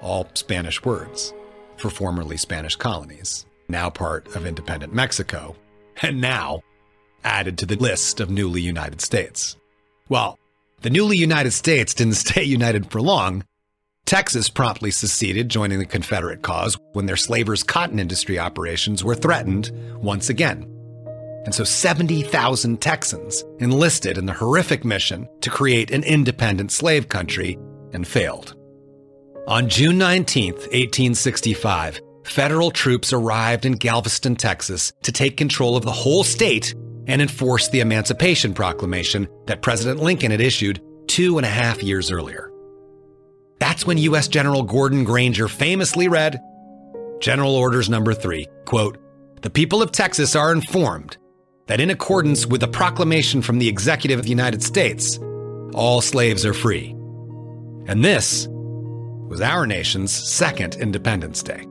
all 0.00 0.28
Spanish 0.34 0.84
words 0.84 1.32
for 1.76 1.90
formerly 1.90 2.36
Spanish 2.36 2.76
colonies, 2.76 3.44
now 3.68 3.90
part 3.90 4.34
of 4.36 4.46
independent 4.46 4.94
Mexico, 4.94 5.56
and 6.02 6.20
now 6.20 6.60
added 7.24 7.58
to 7.58 7.66
the 7.66 7.76
list 7.76 8.20
of 8.20 8.30
newly 8.30 8.60
United 8.60 9.00
States. 9.00 9.56
Well, 10.08 10.38
the 10.82 10.90
newly 10.90 11.16
United 11.16 11.52
States 11.52 11.92
didn't 11.94 12.14
stay 12.26 12.44
united 12.44 12.90
for 12.90 13.00
long 13.00 13.44
Texas 14.06 14.48
promptly 14.48 14.92
seceded, 14.92 15.48
joining 15.48 15.80
the 15.80 15.84
Confederate 15.84 16.42
cause 16.42 16.78
when 16.92 17.06
their 17.06 17.16
slavers' 17.16 17.64
cotton 17.64 17.98
industry 17.98 18.38
operations 18.38 19.02
were 19.02 19.16
threatened 19.16 19.72
once 19.96 20.28
again. 20.28 20.62
And 21.44 21.52
so 21.52 21.64
70,000 21.64 22.80
Texans 22.80 23.44
enlisted 23.58 24.16
in 24.16 24.26
the 24.26 24.32
horrific 24.32 24.84
mission 24.84 25.28
to 25.40 25.50
create 25.50 25.90
an 25.90 26.04
independent 26.04 26.70
slave 26.70 27.08
country 27.08 27.58
and 27.92 28.06
failed. 28.06 28.54
On 29.48 29.68
June 29.68 29.98
19, 29.98 30.52
1865, 30.52 32.00
federal 32.24 32.70
troops 32.70 33.12
arrived 33.12 33.66
in 33.66 33.72
Galveston, 33.72 34.36
Texas 34.36 34.92
to 35.02 35.10
take 35.10 35.36
control 35.36 35.76
of 35.76 35.84
the 35.84 35.92
whole 35.92 36.22
state 36.22 36.74
and 37.08 37.20
enforce 37.20 37.68
the 37.68 37.80
Emancipation 37.80 38.54
Proclamation 38.54 39.26
that 39.46 39.62
President 39.62 40.00
Lincoln 40.00 40.30
had 40.30 40.40
issued 40.40 40.80
two 41.08 41.38
and 41.38 41.46
a 41.46 41.50
half 41.50 41.82
years 41.82 42.12
earlier. 42.12 42.52
That's 43.66 43.84
when 43.84 43.98
U.S. 43.98 44.28
General 44.28 44.62
Gordon 44.62 45.02
Granger 45.02 45.48
famously 45.48 46.06
read 46.06 46.40
General 47.18 47.56
Orders 47.56 47.90
Number 47.90 48.14
Three 48.14 48.46
quote, 48.64 48.96
The 49.42 49.50
people 49.50 49.82
of 49.82 49.90
Texas 49.90 50.36
are 50.36 50.52
informed 50.52 51.16
that 51.66 51.80
in 51.80 51.90
accordance 51.90 52.46
with 52.46 52.62
a 52.62 52.68
proclamation 52.68 53.42
from 53.42 53.58
the 53.58 53.66
Executive 53.66 54.20
of 54.20 54.24
the 54.24 54.30
United 54.30 54.62
States, 54.62 55.18
all 55.74 56.00
slaves 56.00 56.46
are 56.46 56.54
free. 56.54 56.90
And 57.88 58.04
this 58.04 58.46
was 58.48 59.40
our 59.40 59.66
nation's 59.66 60.12
second 60.12 60.76
Independence 60.76 61.42
Day. 61.42 61.66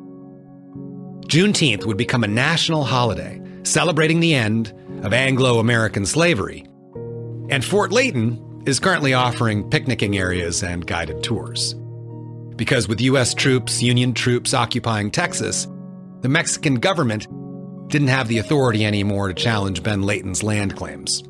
Juneteenth 1.29 1.85
would 1.85 1.97
become 1.97 2.25
a 2.25 2.27
national 2.27 2.83
holiday 2.83 3.41
celebrating 3.63 4.19
the 4.19 4.35
end 4.35 4.73
of 5.03 5.13
Anglo 5.13 5.59
American 5.59 6.05
slavery. 6.05 6.65
And 7.49 7.63
Fort 7.63 7.93
Leaton 7.93 8.63
is 8.67 8.81
currently 8.81 9.13
offering 9.13 9.69
picnicking 9.69 10.17
areas 10.17 10.61
and 10.61 10.85
guided 10.85 11.23
tours. 11.23 11.73
Because 12.55 12.87
with 12.87 13.01
U.S. 13.01 13.33
troops, 13.33 13.81
Union 13.81 14.13
troops 14.13 14.53
occupying 14.53 15.11
Texas, 15.11 15.67
the 16.21 16.29
Mexican 16.29 16.75
government 16.75 17.27
didn't 17.89 18.07
have 18.07 18.27
the 18.27 18.37
authority 18.37 18.85
anymore 18.85 19.27
to 19.27 19.33
challenge 19.33 19.83
Ben 19.83 20.03
Leaton's 20.03 20.43
land 20.43 20.75
claims. 20.75 21.23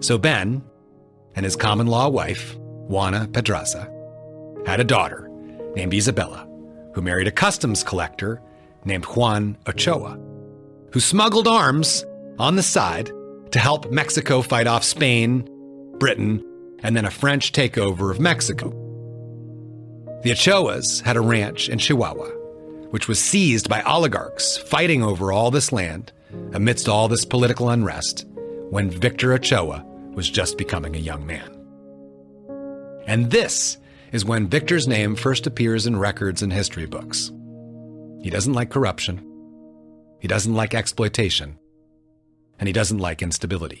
So 0.00 0.18
Ben 0.18 0.62
and 1.34 1.44
his 1.44 1.56
common 1.56 1.86
law 1.86 2.08
wife, 2.08 2.56
Juana 2.58 3.28
Pedraza, 3.32 3.90
had 4.66 4.80
a 4.80 4.84
daughter 4.84 5.28
named 5.74 5.94
Isabella, 5.94 6.46
who 6.94 7.02
married 7.02 7.26
a 7.26 7.32
customs 7.32 7.82
collector 7.82 8.40
named 8.84 9.04
Juan 9.06 9.56
Ochoa, 9.66 10.18
who 10.92 11.00
smuggled 11.00 11.48
arms 11.48 12.04
on 12.38 12.56
the 12.56 12.62
side 12.62 13.10
to 13.52 13.58
help 13.58 13.90
Mexico 13.90 14.42
fight 14.42 14.66
off 14.66 14.84
Spain, 14.84 15.48
Britain, 15.98 16.44
and 16.82 16.96
then 16.96 17.04
a 17.04 17.10
French 17.10 17.52
takeover 17.52 18.10
of 18.10 18.20
Mexico. 18.20 18.81
The 20.22 20.30
Ochoas 20.30 21.02
had 21.02 21.16
a 21.16 21.20
ranch 21.20 21.68
in 21.68 21.78
Chihuahua, 21.78 22.28
which 22.90 23.08
was 23.08 23.18
seized 23.18 23.68
by 23.68 23.82
oligarchs 23.82 24.56
fighting 24.56 25.02
over 25.02 25.32
all 25.32 25.50
this 25.50 25.72
land 25.72 26.12
amidst 26.52 26.88
all 26.88 27.08
this 27.08 27.24
political 27.24 27.70
unrest 27.70 28.24
when 28.70 28.88
Victor 28.88 29.32
Ochoa 29.32 29.84
was 30.14 30.30
just 30.30 30.56
becoming 30.56 30.94
a 30.94 31.00
young 31.00 31.26
man. 31.26 31.50
And 33.04 33.32
this 33.32 33.78
is 34.12 34.24
when 34.24 34.46
Victor's 34.46 34.86
name 34.86 35.16
first 35.16 35.48
appears 35.48 35.88
in 35.88 35.98
records 35.98 36.40
and 36.40 36.52
history 36.52 36.86
books. 36.86 37.32
He 38.22 38.30
doesn't 38.30 38.52
like 38.52 38.70
corruption, 38.70 39.26
he 40.20 40.28
doesn't 40.28 40.54
like 40.54 40.72
exploitation, 40.72 41.58
and 42.60 42.68
he 42.68 42.72
doesn't 42.72 42.98
like 42.98 43.22
instability. 43.22 43.80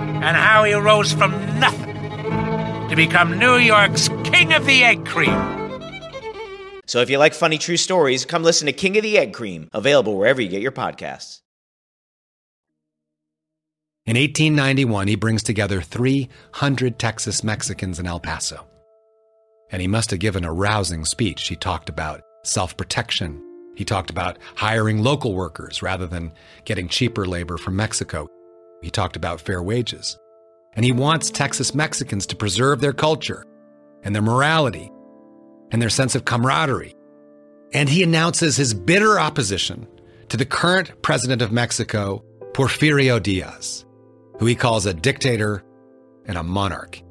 and 0.21 0.37
how 0.37 0.63
he 0.63 0.73
rose 0.73 1.11
from 1.11 1.31
nothing 1.59 1.95
to 2.89 2.95
become 2.95 3.39
New 3.39 3.55
York's 3.55 4.07
King 4.23 4.53
of 4.53 4.65
the 4.65 4.83
Egg 4.83 5.05
Cream. 5.05 5.61
So 6.85 6.99
if 6.99 7.09
you 7.09 7.17
like 7.17 7.33
funny 7.33 7.57
true 7.57 7.77
stories, 7.77 8.25
come 8.25 8.43
listen 8.43 8.65
to 8.65 8.73
King 8.73 8.97
of 8.97 9.03
the 9.03 9.17
Egg 9.17 9.33
Cream, 9.33 9.69
available 9.73 10.17
wherever 10.17 10.41
you 10.41 10.49
get 10.49 10.61
your 10.61 10.73
podcasts. 10.73 11.39
In 14.05 14.17
1891, 14.17 15.07
he 15.07 15.15
brings 15.15 15.41
together 15.41 15.79
300 15.79 16.99
Texas 16.99 17.43
Mexicans 17.43 17.99
in 17.99 18.07
El 18.07 18.19
Paso. 18.19 18.67
And 19.71 19.81
he 19.81 19.87
must 19.87 20.11
have 20.11 20.19
given 20.19 20.43
a 20.43 20.51
rousing 20.51 21.05
speech. 21.05 21.47
He 21.47 21.55
talked 21.55 21.87
about 21.87 22.21
self 22.43 22.75
protection. 22.75 23.41
He 23.75 23.85
talked 23.85 24.09
about 24.09 24.37
hiring 24.55 25.01
local 25.01 25.33
workers 25.33 25.81
rather 25.81 26.07
than 26.07 26.33
getting 26.65 26.89
cheaper 26.89 27.25
labor 27.25 27.57
from 27.57 27.77
Mexico. 27.77 28.27
He 28.81 28.89
talked 28.89 29.15
about 29.15 29.41
fair 29.41 29.61
wages. 29.61 30.17
And 30.73 30.85
he 30.85 30.91
wants 30.91 31.29
Texas 31.29 31.75
Mexicans 31.75 32.25
to 32.27 32.35
preserve 32.35 32.79
their 32.79 32.93
culture 32.93 33.45
and 34.03 34.15
their 34.15 34.21
morality 34.21 34.89
and 35.71 35.81
their 35.81 35.89
sense 35.89 36.15
of 36.15 36.25
camaraderie. 36.25 36.95
And 37.73 37.89
he 37.89 38.03
announces 38.03 38.57
his 38.57 38.73
bitter 38.73 39.19
opposition 39.19 39.87
to 40.29 40.37
the 40.37 40.45
current 40.45 41.01
president 41.01 41.41
of 41.41 41.51
Mexico, 41.51 42.23
Porfirio 42.53 43.21
Diaz, 43.21 43.85
who 44.39 44.45
he 44.45 44.55
calls 44.55 44.85
a 44.85 44.93
dictator 44.93 45.63
and 46.25 46.37
a 46.37 46.43
monarch. 46.43 47.01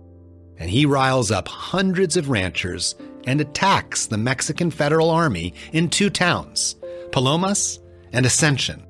And 0.59 0.71
he 0.71 0.85
riles 0.87 1.31
up 1.31 1.49
hundreds 1.49 2.17
of 2.17 2.29
ranchers 2.29 2.95
and 3.27 3.41
attacks 3.41 4.07
the 4.07 4.19
Mexican 4.19 4.71
Federal 4.71 5.11
Army 5.11 5.55
in 5.73 5.89
two 5.89 6.11
towns, 6.11 6.77
Palomas 7.13 7.79
and 8.13 8.27
Ascension. 8.27 8.87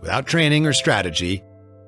Without 0.00 0.26
training 0.26 0.66
or 0.66 0.72
strategy, 0.72 1.42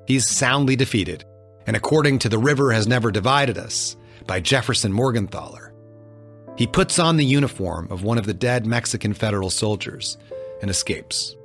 he's 0.07 0.27
soundly 0.27 0.75
defeated. 0.75 1.25
And 1.65 1.75
according 1.75 2.19
to 2.19 2.29
The 2.29 2.37
River 2.37 2.71
Has 2.71 2.87
Never 2.87 3.11
Divided 3.11 3.57
Us 3.57 3.95
by 4.27 4.39
Jefferson 4.39 4.91
Morgenthaler, 4.91 5.71
he 6.55 6.67
puts 6.67 6.99
on 6.99 7.17
the 7.17 7.25
uniform 7.25 7.87
of 7.89 8.03
one 8.03 8.17
of 8.17 8.25
the 8.25 8.33
dead 8.33 8.65
Mexican 8.65 9.13
federal 9.13 9.49
soldiers 9.49 10.17
and 10.61 10.69
escapes. 10.69 11.35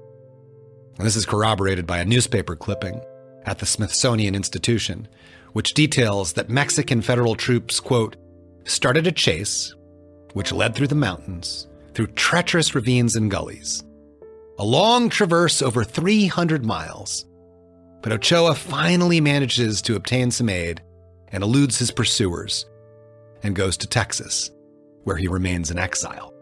And 0.99 1.07
this 1.07 1.17
is 1.17 1.25
corroborated 1.25 1.87
by 1.87 1.99
a 1.99 2.05
newspaper 2.05 2.57
clipping 2.57 3.01
at 3.47 3.59
the 3.59 3.67
Smithsonian 3.67 4.35
Institution, 4.35 5.09
which 5.53 5.75
details 5.75 6.35
that 6.35 6.51
Mexican 6.51 7.01
federal 7.01 7.35
troops, 7.35 7.81
quote, 7.81 8.17
started 8.65 9.07
a 9.07 9.13
chase 9.13 9.75
which 10.35 10.53
led 10.53 10.75
through 10.75 10.89
the 10.89 10.95
mountains, 10.95 11.69
through 11.95 12.09
treacherous 12.09 12.75
ravines 12.75 13.17
and 13.17 13.31
gullies, 13.31 13.83
a 14.59 14.65
long 14.65 15.09
traverse 15.09 15.63
over 15.63 15.85
300 15.85 16.65
miles. 16.65 17.25
But 18.03 18.13
Ochoa 18.13 18.55
finally 18.55 19.21
manages 19.21 19.83
to 19.83 19.97
obtain 19.97 20.31
some 20.31 20.49
aid 20.49 20.83
and 21.29 21.43
eludes 21.43 21.79
his 21.79 21.91
pursuers 21.91 22.67
and 23.43 23.57
goes 23.57 23.77
to 23.79 23.87
Texas, 23.87 24.51
where 25.05 25.17
he 25.17 25.29
remains 25.29 25.71
in 25.71 25.79
exile. 25.79 26.33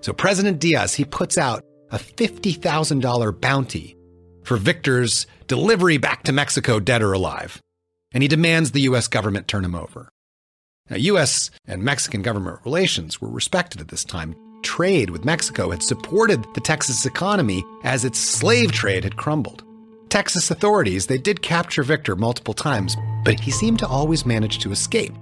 So 0.00 0.12
President 0.12 0.58
Diaz, 0.58 0.94
he 0.94 1.04
puts 1.04 1.38
out 1.38 1.62
a 1.90 1.98
$50,000 1.98 3.40
bounty 3.40 3.96
for 4.42 4.56
Victor's 4.56 5.26
delivery 5.46 5.96
back 5.96 6.22
to 6.24 6.32
Mexico, 6.32 6.80
dead 6.80 7.02
or 7.02 7.12
alive, 7.12 7.60
and 8.12 8.22
he 8.22 8.28
demands 8.28 8.70
the 8.70 8.82
U.S. 8.82 9.08
government 9.08 9.48
turn 9.48 9.64
him 9.64 9.74
over. 9.74 10.08
Now, 10.90 10.96
U.S. 10.96 11.50
and 11.66 11.82
Mexican 11.82 12.20
government 12.20 12.60
relations 12.64 13.20
were 13.20 13.30
respected 13.30 13.80
at 13.80 13.88
this 13.88 14.04
time. 14.04 14.34
Trade 14.62 15.10
with 15.10 15.24
Mexico 15.24 15.70
had 15.70 15.82
supported 15.82 16.44
the 16.54 16.60
Texas 16.60 17.06
economy 17.06 17.64
as 17.84 18.04
its 18.04 18.18
slave 18.18 18.72
trade 18.72 19.04
had 19.04 19.16
crumbled. 19.16 19.62
Texas 20.14 20.52
authorities, 20.52 21.08
they 21.08 21.18
did 21.18 21.42
capture 21.42 21.82
Victor 21.82 22.14
multiple 22.14 22.54
times, 22.54 22.96
but 23.24 23.40
he 23.40 23.50
seemed 23.50 23.80
to 23.80 23.88
always 23.88 24.24
manage 24.24 24.60
to 24.60 24.70
escape. 24.70 25.12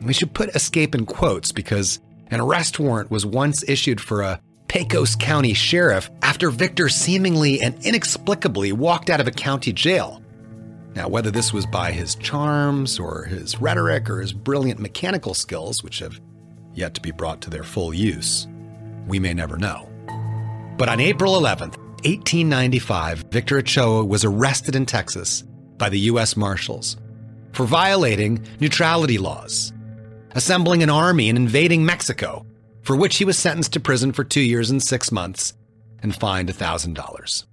We 0.00 0.14
should 0.14 0.32
put 0.32 0.56
escape 0.56 0.94
in 0.94 1.04
quotes 1.04 1.52
because 1.52 2.00
an 2.30 2.40
arrest 2.40 2.80
warrant 2.80 3.10
was 3.10 3.26
once 3.26 3.62
issued 3.68 4.00
for 4.00 4.22
a 4.22 4.40
Pecos 4.68 5.16
County 5.16 5.52
sheriff 5.52 6.10
after 6.22 6.48
Victor 6.48 6.88
seemingly 6.88 7.60
and 7.60 7.74
inexplicably 7.84 8.72
walked 8.72 9.10
out 9.10 9.20
of 9.20 9.26
a 9.26 9.30
county 9.30 9.74
jail. 9.74 10.22
Now, 10.94 11.08
whether 11.08 11.30
this 11.30 11.52
was 11.52 11.66
by 11.66 11.92
his 11.92 12.14
charms 12.14 12.98
or 12.98 13.24
his 13.24 13.60
rhetoric 13.60 14.08
or 14.08 14.22
his 14.22 14.32
brilliant 14.32 14.80
mechanical 14.80 15.34
skills, 15.34 15.84
which 15.84 15.98
have 15.98 16.18
yet 16.72 16.94
to 16.94 17.02
be 17.02 17.10
brought 17.10 17.42
to 17.42 17.50
their 17.50 17.64
full 17.64 17.92
use, 17.92 18.48
we 19.06 19.18
may 19.18 19.34
never 19.34 19.58
know. 19.58 19.90
But 20.78 20.88
on 20.88 21.00
April 21.00 21.38
11th, 21.38 21.76
1895, 22.04 23.26
Victor 23.30 23.58
Ochoa 23.58 24.04
was 24.04 24.24
arrested 24.24 24.74
in 24.74 24.86
Texas 24.86 25.42
by 25.78 25.88
the 25.88 26.00
U.S. 26.00 26.36
Marshals 26.36 26.96
for 27.52 27.64
violating 27.64 28.44
neutrality 28.58 29.18
laws, 29.18 29.72
assembling 30.32 30.82
an 30.82 30.90
army 30.90 31.28
and 31.28 31.38
invading 31.38 31.84
Mexico, 31.84 32.44
for 32.82 32.96
which 32.96 33.16
he 33.16 33.24
was 33.24 33.38
sentenced 33.38 33.72
to 33.74 33.80
prison 33.80 34.12
for 34.12 34.24
two 34.24 34.40
years 34.40 34.68
and 34.68 34.82
six 34.82 35.12
months 35.12 35.54
and 36.02 36.14
fined 36.14 36.48
$1,000. 36.48 37.44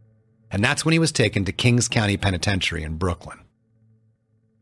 And 0.52 0.64
that's 0.64 0.84
when 0.84 0.94
he 0.94 1.00
was 1.00 1.12
taken 1.12 1.46
to 1.46 1.52
Kings 1.52 1.88
County 1.88 2.18
Penitentiary 2.18 2.82
in 2.82 2.96
Brooklyn. 2.96 3.40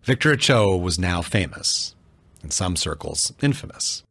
Victor 0.03 0.31
Ochoa 0.31 0.77
was 0.77 0.99
now 0.99 1.21
famous, 1.21 1.95
in 2.43 2.51
some 2.51 2.75
circles, 2.75 3.31
infamous. 3.41 4.03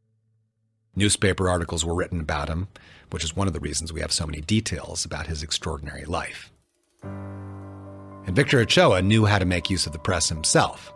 Newspaper 0.95 1.51
articles 1.51 1.85
were 1.85 1.95
written 1.95 2.21
about 2.21 2.49
him, 2.49 2.69
which 3.11 3.25
is 3.25 3.37
one 3.37 3.47
of 3.47 3.53
the 3.53 3.61
reasons 3.61 3.93
we 3.93 4.01
have 4.01 4.13
so 4.13 4.27
many 4.27 4.41
details 4.41 5.05
about 5.05 5.27
his 5.27 5.43
extraordinary 5.43 6.05
life. 6.05 6.53
And 7.03 8.35
Victor 8.35 8.61
Ochoa 8.61 9.03
knew 9.03 9.25
how 9.25 9.39
to 9.39 9.45
make 9.45 9.71
use 9.71 9.87
of 9.87 9.93
the 9.93 9.99
press 9.99 10.29
himself, 10.29 10.93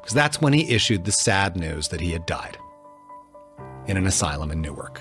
because 0.00 0.14
that's 0.14 0.40
when 0.40 0.52
he 0.52 0.74
issued 0.74 1.04
the 1.04 1.12
sad 1.12 1.56
news 1.56 1.88
that 1.88 2.00
he 2.00 2.10
had 2.10 2.26
died 2.26 2.58
in 3.86 3.96
an 3.96 4.06
asylum 4.06 4.50
in 4.50 4.60
Newark. 4.60 5.00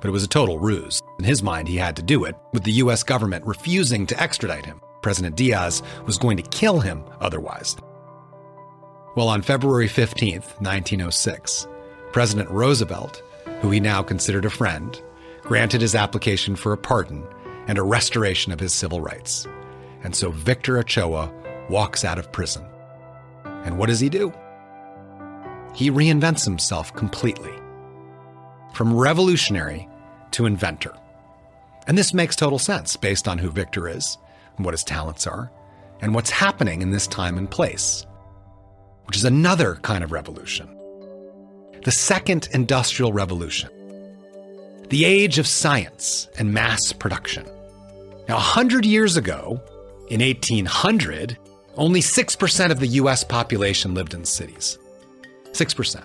But 0.00 0.08
it 0.08 0.12
was 0.12 0.24
a 0.24 0.28
total 0.28 0.58
ruse. 0.58 1.00
In 1.18 1.24
his 1.24 1.42
mind, 1.42 1.68
he 1.68 1.76
had 1.76 1.96
to 1.96 2.02
do 2.02 2.24
it, 2.24 2.34
with 2.52 2.64
the 2.64 2.72
US 2.72 3.02
government 3.02 3.44
refusing 3.46 4.06
to 4.06 4.20
extradite 4.20 4.66
him. 4.66 4.80
President 5.02 5.36
Diaz 5.36 5.82
was 6.06 6.18
going 6.18 6.36
to 6.36 6.42
kill 6.44 6.80
him 6.80 7.04
otherwise. 7.20 7.76
Well, 9.14 9.28
on 9.28 9.42
February 9.42 9.88
15th, 9.88 10.60
1906, 10.60 11.66
President 12.12 12.48
Roosevelt, 12.50 13.22
who 13.60 13.70
he 13.70 13.78
now 13.78 14.02
considered 14.02 14.44
a 14.44 14.50
friend, 14.50 15.00
granted 15.52 15.82
his 15.82 15.94
application 15.94 16.56
for 16.56 16.72
a 16.72 16.78
pardon 16.78 17.22
and 17.66 17.76
a 17.76 17.82
restoration 17.82 18.54
of 18.54 18.58
his 18.58 18.72
civil 18.72 19.02
rights. 19.02 19.46
And 20.02 20.16
so 20.16 20.30
Victor 20.30 20.78
Ochoa 20.78 21.30
walks 21.68 22.06
out 22.06 22.18
of 22.18 22.32
prison. 22.32 22.64
And 23.44 23.76
what 23.76 23.90
does 23.90 24.00
he 24.00 24.08
do? 24.08 24.32
He 25.74 25.90
reinvents 25.90 26.46
himself 26.46 26.94
completely. 26.94 27.52
From 28.72 28.96
revolutionary 28.96 29.86
to 30.30 30.46
inventor. 30.46 30.94
And 31.86 31.98
this 31.98 32.14
makes 32.14 32.34
total 32.34 32.58
sense 32.58 32.96
based 32.96 33.28
on 33.28 33.36
who 33.36 33.50
Victor 33.50 33.86
is, 33.90 34.16
and 34.56 34.64
what 34.64 34.72
his 34.72 34.82
talents 34.82 35.26
are, 35.26 35.52
and 36.00 36.14
what's 36.14 36.30
happening 36.30 36.80
in 36.80 36.92
this 36.92 37.06
time 37.06 37.36
and 37.36 37.50
place, 37.50 38.06
which 39.04 39.18
is 39.18 39.26
another 39.26 39.74
kind 39.82 40.02
of 40.02 40.12
revolution. 40.12 40.74
The 41.84 41.92
second 41.92 42.48
industrial 42.54 43.12
revolution. 43.12 43.68
The 44.92 45.06
age 45.06 45.38
of 45.38 45.46
science 45.46 46.28
and 46.38 46.52
mass 46.52 46.92
production. 46.92 47.46
Now, 48.28 48.34
100 48.34 48.84
years 48.84 49.16
ago, 49.16 49.58
in 50.10 50.20
1800, 50.20 51.38
only 51.78 52.00
6% 52.00 52.70
of 52.70 52.78
the 52.78 52.86
US 52.88 53.24
population 53.24 53.94
lived 53.94 54.12
in 54.12 54.26
cities. 54.26 54.78
6%. 55.52 56.04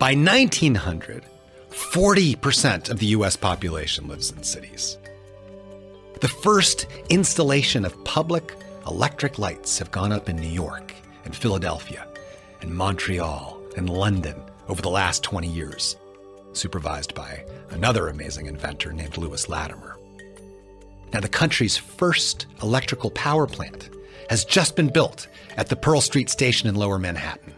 By 0.00 0.12
1900, 0.16 1.22
40% 1.70 2.90
of 2.90 2.98
the 2.98 3.06
US 3.06 3.36
population 3.36 4.08
lives 4.08 4.32
in 4.32 4.42
cities. 4.42 4.98
The 6.20 6.26
first 6.26 6.88
installation 7.10 7.84
of 7.84 8.04
public 8.04 8.56
electric 8.88 9.38
lights 9.38 9.78
have 9.78 9.92
gone 9.92 10.10
up 10.10 10.28
in 10.28 10.34
New 10.34 10.48
York 10.48 10.92
and 11.24 11.36
Philadelphia 11.36 12.08
and 12.60 12.74
Montreal 12.74 13.56
and 13.76 13.88
London 13.88 14.42
over 14.68 14.82
the 14.82 14.90
last 14.90 15.22
20 15.22 15.46
years, 15.46 15.94
supervised 16.52 17.14
by 17.14 17.44
another 17.70 18.08
amazing 18.08 18.46
inventor 18.46 18.92
named 18.92 19.16
Lewis 19.16 19.48
Latimer. 19.48 19.96
Now, 21.12 21.20
the 21.20 21.28
country's 21.28 21.76
first 21.76 22.46
electrical 22.62 23.10
power 23.10 23.46
plant 23.46 23.90
has 24.30 24.44
just 24.44 24.76
been 24.76 24.88
built 24.88 25.26
at 25.56 25.68
the 25.68 25.76
Pearl 25.76 26.00
Street 26.00 26.30
Station 26.30 26.68
in 26.68 26.74
Lower 26.74 26.98
Manhattan. 26.98 27.54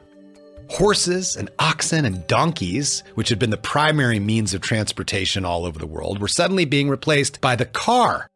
Horses 0.70 1.36
and 1.36 1.50
oxen 1.58 2.04
and 2.04 2.26
donkeys, 2.26 3.04
which 3.14 3.28
had 3.28 3.38
been 3.38 3.50
the 3.50 3.56
primary 3.56 4.18
means 4.18 4.54
of 4.54 4.60
transportation 4.60 5.44
all 5.44 5.66
over 5.66 5.78
the 5.78 5.86
world, 5.86 6.20
were 6.20 6.28
suddenly 6.28 6.64
being 6.64 6.88
replaced 6.88 7.40
by 7.40 7.54
the 7.54 7.66
car. 7.66 8.28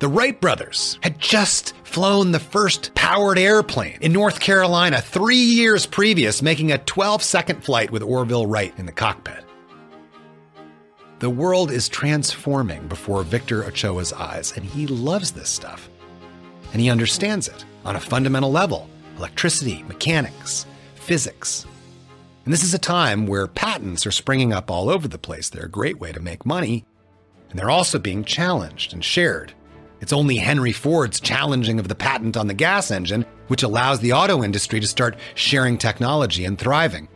The 0.00 0.08
Wright 0.08 0.38
brothers 0.40 0.98
had 1.02 1.18
just 1.18 1.74
flown 1.84 2.32
the 2.32 2.38
first 2.38 2.94
powered 2.94 3.38
airplane 3.38 3.98
in 4.00 4.12
North 4.12 4.40
Carolina 4.40 5.00
three 5.00 5.36
years 5.36 5.86
previous, 5.86 6.42
making 6.42 6.70
a 6.70 6.78
12 6.78 7.22
second 7.22 7.64
flight 7.64 7.90
with 7.90 8.02
Orville 8.02 8.46
Wright 8.46 8.74
in 8.76 8.86
the 8.86 8.92
cockpit. 8.92 9.47
The 11.18 11.30
world 11.30 11.72
is 11.72 11.88
transforming 11.88 12.86
before 12.86 13.24
Victor 13.24 13.64
Ochoa's 13.64 14.12
eyes, 14.12 14.52
and 14.54 14.64
he 14.64 14.86
loves 14.86 15.32
this 15.32 15.48
stuff. 15.48 15.90
And 16.72 16.80
he 16.80 16.90
understands 16.90 17.48
it 17.48 17.64
on 17.84 17.96
a 17.96 18.00
fundamental 18.00 18.52
level 18.52 18.88
electricity, 19.16 19.82
mechanics, 19.88 20.64
physics. 20.94 21.66
And 22.44 22.54
this 22.54 22.62
is 22.62 22.72
a 22.72 22.78
time 22.78 23.26
where 23.26 23.48
patents 23.48 24.06
are 24.06 24.12
springing 24.12 24.52
up 24.52 24.70
all 24.70 24.88
over 24.88 25.08
the 25.08 25.18
place. 25.18 25.48
They're 25.48 25.64
a 25.64 25.68
great 25.68 25.98
way 25.98 26.12
to 26.12 26.20
make 26.20 26.46
money, 26.46 26.84
and 27.50 27.58
they're 27.58 27.68
also 27.68 27.98
being 27.98 28.22
challenged 28.22 28.92
and 28.92 29.04
shared. 29.04 29.52
It's 30.00 30.12
only 30.12 30.36
Henry 30.36 30.70
Ford's 30.70 31.18
challenging 31.18 31.80
of 31.80 31.88
the 31.88 31.96
patent 31.96 32.36
on 32.36 32.46
the 32.46 32.54
gas 32.54 32.92
engine 32.92 33.26
which 33.48 33.64
allows 33.64 33.98
the 33.98 34.12
auto 34.12 34.44
industry 34.44 34.78
to 34.78 34.86
start 34.86 35.16
sharing 35.34 35.78
technology 35.78 36.44
and 36.44 36.56
thriving. 36.56 37.08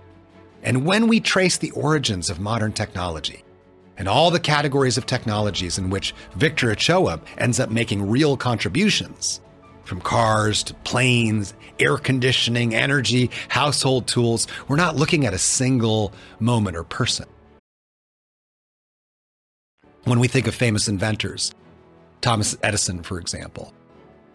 And 0.64 0.84
when 0.84 1.06
we 1.06 1.20
trace 1.20 1.58
the 1.58 1.70
origins 1.70 2.30
of 2.30 2.40
modern 2.40 2.72
technology, 2.72 3.44
and 3.96 4.08
all 4.08 4.30
the 4.30 4.40
categories 4.40 4.98
of 4.98 5.06
technologies 5.06 5.78
in 5.78 5.90
which 5.90 6.14
Victor 6.36 6.70
Ochoa 6.70 7.20
ends 7.38 7.60
up 7.60 7.70
making 7.70 8.08
real 8.08 8.36
contributions 8.36 9.40
from 9.84 10.00
cars 10.00 10.62
to 10.64 10.74
planes, 10.74 11.54
air 11.78 11.98
conditioning, 11.98 12.74
energy, 12.74 13.30
household 13.48 14.06
tools. 14.06 14.46
We're 14.68 14.76
not 14.76 14.96
looking 14.96 15.26
at 15.26 15.34
a 15.34 15.38
single 15.38 16.12
moment 16.40 16.76
or 16.76 16.84
person. 16.84 17.26
When 20.04 20.18
we 20.18 20.28
think 20.28 20.46
of 20.46 20.54
famous 20.54 20.88
inventors, 20.88 21.52
Thomas 22.20 22.56
Edison, 22.62 23.02
for 23.02 23.18
example, 23.18 23.72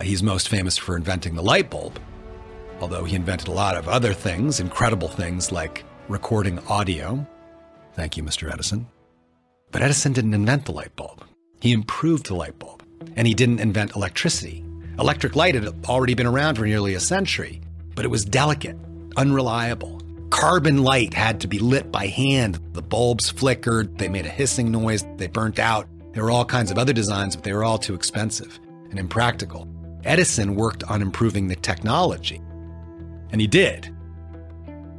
he's 0.02 0.24
most 0.24 0.50
famous 0.50 0.78
for 0.78 0.96
inventing 0.96 1.36
the 1.36 1.42
light 1.42 1.70
bulb, 1.70 2.00
although 2.80 3.04
he 3.04 3.16
invented 3.16 3.48
a 3.48 3.52
lot 3.52 3.76
of 3.76 3.88
other 3.90 4.14
things, 4.14 4.60
incredible 4.60 5.08
things 5.08 5.52
like 5.52 5.84
recording 6.08 6.60
audio. 6.68 7.26
Thank 7.94 8.16
you, 8.16 8.24
Mr. 8.24 8.52
Edison. 8.52 8.88
But 9.72 9.82
Edison 9.82 10.14
didn't 10.14 10.34
invent 10.34 10.66
the 10.66 10.72
light 10.72 10.96
bulb. 10.96 11.24
He 11.60 11.72
improved 11.74 12.28
the 12.28 12.36
light 12.36 12.58
bulb. 12.60 12.84
And 13.16 13.28
he 13.28 13.34
didn't 13.34 13.60
invent 13.60 13.96
electricity. 13.96 14.64
Electric 15.00 15.36
light 15.36 15.56
had 15.56 15.68
already 15.86 16.14
been 16.14 16.26
around 16.26 16.56
for 16.56 16.66
nearly 16.66 16.94
a 16.94 17.00
century, 17.00 17.62
but 17.96 18.06
it 18.06 18.10
was 18.10 18.26
delicate, 18.26 18.78
unreliable. 19.16 20.02
Carbon 20.30 20.84
light 20.84 21.14
had 21.14 21.40
to 21.42 21.48
be 21.48 21.60
lit 21.60 21.92
by 21.92 22.08
hand. 22.08 22.60
The 22.74 22.82
bulbs 22.82 23.30
flickered, 23.30 23.98
they 23.98 24.10
made 24.10 24.26
a 24.26 24.30
hissing 24.30 24.72
noise, 24.72 25.06
they 25.18 25.28
burnt 25.28 25.60
out. 25.60 25.88
There 26.14 26.24
were 26.24 26.32
all 26.32 26.46
kinds 26.46 26.72
of 26.72 26.80
other 26.80 26.94
designs, 26.94 27.36
but 27.36 27.44
they 27.44 27.54
were 27.54 27.64
all 27.64 27.78
too 27.78 27.94
expensive 27.94 28.60
and 28.90 29.00
impractical. 29.00 29.68
Edison 30.04 30.56
worked 30.56 30.84
on 30.86 31.02
improving 31.02 31.48
the 31.48 31.56
technology, 31.56 32.42
and 33.32 33.40
he 33.40 33.48
did. 33.48 33.86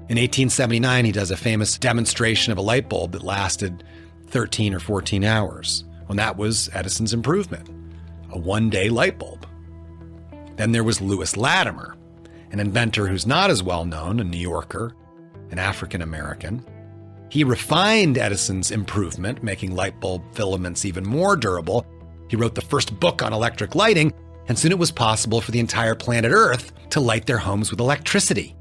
In 0.09 0.17
1879, 0.17 1.05
he 1.05 1.13
does 1.13 1.31
a 1.31 1.37
famous 1.37 1.77
demonstration 1.77 2.53
of 2.53 2.59
a 2.59 2.63
light 2.63 2.89
bulb 2.89 3.13
that 3.13 3.23
lasted 3.23 3.85
13 4.31 4.75
or 4.75 4.81
14 4.81 5.25
hours. 5.25 5.85
Well, 6.07 6.17
that 6.17 6.37
was 6.37 6.71
Edison's 6.73 7.13
improvement 7.13 7.69
a 8.31 8.39
one 8.39 8.69
day 8.69 8.91
light 8.91 9.19
bulb. 9.19 9.47
Then 10.57 10.73
there 10.73 10.85
was 10.85 11.01
Lewis 11.01 11.37
Latimer, 11.37 11.97
an 12.51 12.61
inventor 12.61 13.07
who's 13.07 13.27
not 13.27 13.51
as 13.51 13.63
well 13.63 13.85
known, 13.85 14.21
a 14.21 14.25
New 14.25 14.39
Yorker, 14.39 14.95
an 15.51 15.59
African 15.59 16.03
American. 16.03 16.65
He 17.31 17.45
refined 17.45 18.19
Edison's 18.19 18.71
improvement, 18.71 19.43
making 19.43 19.75
light 19.75 20.01
bulb 20.01 20.23
filaments 20.35 20.85
even 20.85 21.07
more 21.07 21.37
durable. 21.37 21.87
He 22.29 22.37
wrote 22.37 22.55
the 22.55 22.61
first 22.61 22.99
book 22.99 23.23
on 23.23 23.33
electric 23.33 23.75
lighting, 23.75 24.13
and 24.49 24.59
soon 24.59 24.73
it 24.73 24.79
was 24.79 24.91
possible 24.91 25.41
for 25.41 25.51
the 25.51 25.61
entire 25.61 25.95
planet 25.95 26.33
Earth 26.33 26.73
to 26.91 27.01
light 27.01 27.27
their 27.27 27.39
homes 27.39 27.71
with 27.71 27.81
electricity. 27.81 28.55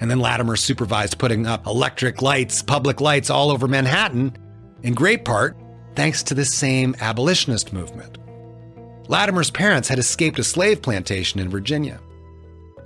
And 0.00 0.10
then 0.10 0.18
Latimer 0.18 0.56
supervised 0.56 1.18
putting 1.18 1.46
up 1.46 1.66
electric 1.66 2.20
lights, 2.20 2.62
public 2.62 3.00
lights 3.00 3.30
all 3.30 3.50
over 3.50 3.66
Manhattan, 3.66 4.36
in 4.84 4.94
great 4.94 5.24
part 5.24 5.56
thanks 5.96 6.22
to 6.22 6.34
this 6.34 6.52
same 6.52 6.94
abolitionist 7.00 7.72
movement. 7.72 8.18
Latimer's 9.08 9.50
parents 9.50 9.88
had 9.88 9.98
escaped 9.98 10.38
a 10.38 10.44
slave 10.44 10.80
plantation 10.80 11.40
in 11.40 11.48
Virginia. 11.48 12.00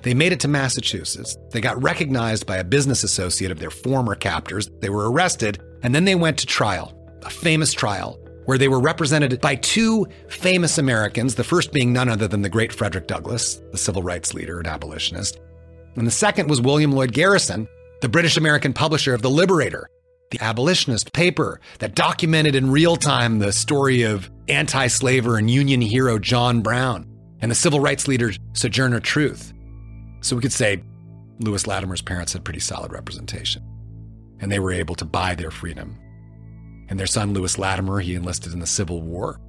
They 0.02 0.14
made 0.14 0.32
it 0.32 0.40
to 0.40 0.48
Massachusetts. 0.48 1.36
They 1.50 1.60
got 1.60 1.82
recognized 1.82 2.46
by 2.46 2.58
a 2.58 2.64
business 2.64 3.02
associate 3.02 3.50
of 3.50 3.58
their 3.58 3.70
former 3.70 4.14
captors. 4.14 4.70
They 4.80 4.90
were 4.90 5.10
arrested, 5.10 5.60
and 5.82 5.94
then 5.94 6.04
they 6.04 6.14
went 6.14 6.38
to 6.38 6.46
trial, 6.46 6.94
a 7.22 7.30
famous 7.30 7.72
trial, 7.72 8.18
where 8.44 8.58
they 8.58 8.68
were 8.68 8.80
represented 8.80 9.40
by 9.40 9.56
two 9.56 10.06
famous 10.28 10.78
Americans, 10.78 11.34
the 11.34 11.44
first 11.44 11.72
being 11.72 11.92
none 11.92 12.08
other 12.08 12.28
than 12.28 12.42
the 12.42 12.48
great 12.48 12.72
Frederick 12.72 13.06
Douglass, 13.08 13.60
the 13.72 13.78
civil 13.78 14.02
rights 14.02 14.34
leader 14.34 14.58
and 14.58 14.68
abolitionist. 14.68 15.40
And 15.96 16.06
the 16.06 16.12
second 16.12 16.48
was 16.48 16.60
William 16.60 16.92
Lloyd 16.92 17.12
Garrison, 17.12 17.68
the 18.00 18.08
British 18.08 18.36
American 18.36 18.72
publisher 18.72 19.14
of 19.14 19.22
The 19.22 19.30
Liberator, 19.30 19.90
the 20.30 20.40
abolitionist 20.42 21.12
paper 21.12 21.60
that 21.78 21.94
documented 21.94 22.54
in 22.54 22.70
real 22.70 22.96
time 22.96 23.38
the 23.38 23.52
story 23.52 24.02
of 24.02 24.30
anti 24.48 24.86
slaver 24.86 25.38
and 25.38 25.50
Union 25.50 25.80
hero 25.80 26.18
John 26.18 26.60
Brown 26.60 27.06
and 27.40 27.50
the 27.50 27.54
civil 27.54 27.80
rights 27.80 28.08
leader 28.08 28.32
Sojourner 28.52 29.00
Truth. 29.00 29.52
So 30.20 30.36
we 30.36 30.42
could 30.42 30.52
say 30.52 30.82
Lewis 31.40 31.66
Latimer's 31.66 32.02
parents 32.02 32.32
had 32.32 32.44
pretty 32.44 32.60
solid 32.60 32.92
representation, 32.92 33.62
and 34.40 34.50
they 34.50 34.58
were 34.58 34.72
able 34.72 34.96
to 34.96 35.04
buy 35.04 35.34
their 35.34 35.50
freedom. 35.50 35.98
And 36.88 36.98
their 36.98 37.06
son, 37.06 37.32
Lewis 37.32 37.58
Latimer, 37.58 38.00
he 38.00 38.14
enlisted 38.14 38.52
in 38.52 38.60
the 38.60 38.66
Civil 38.66 39.02
War. 39.02 39.40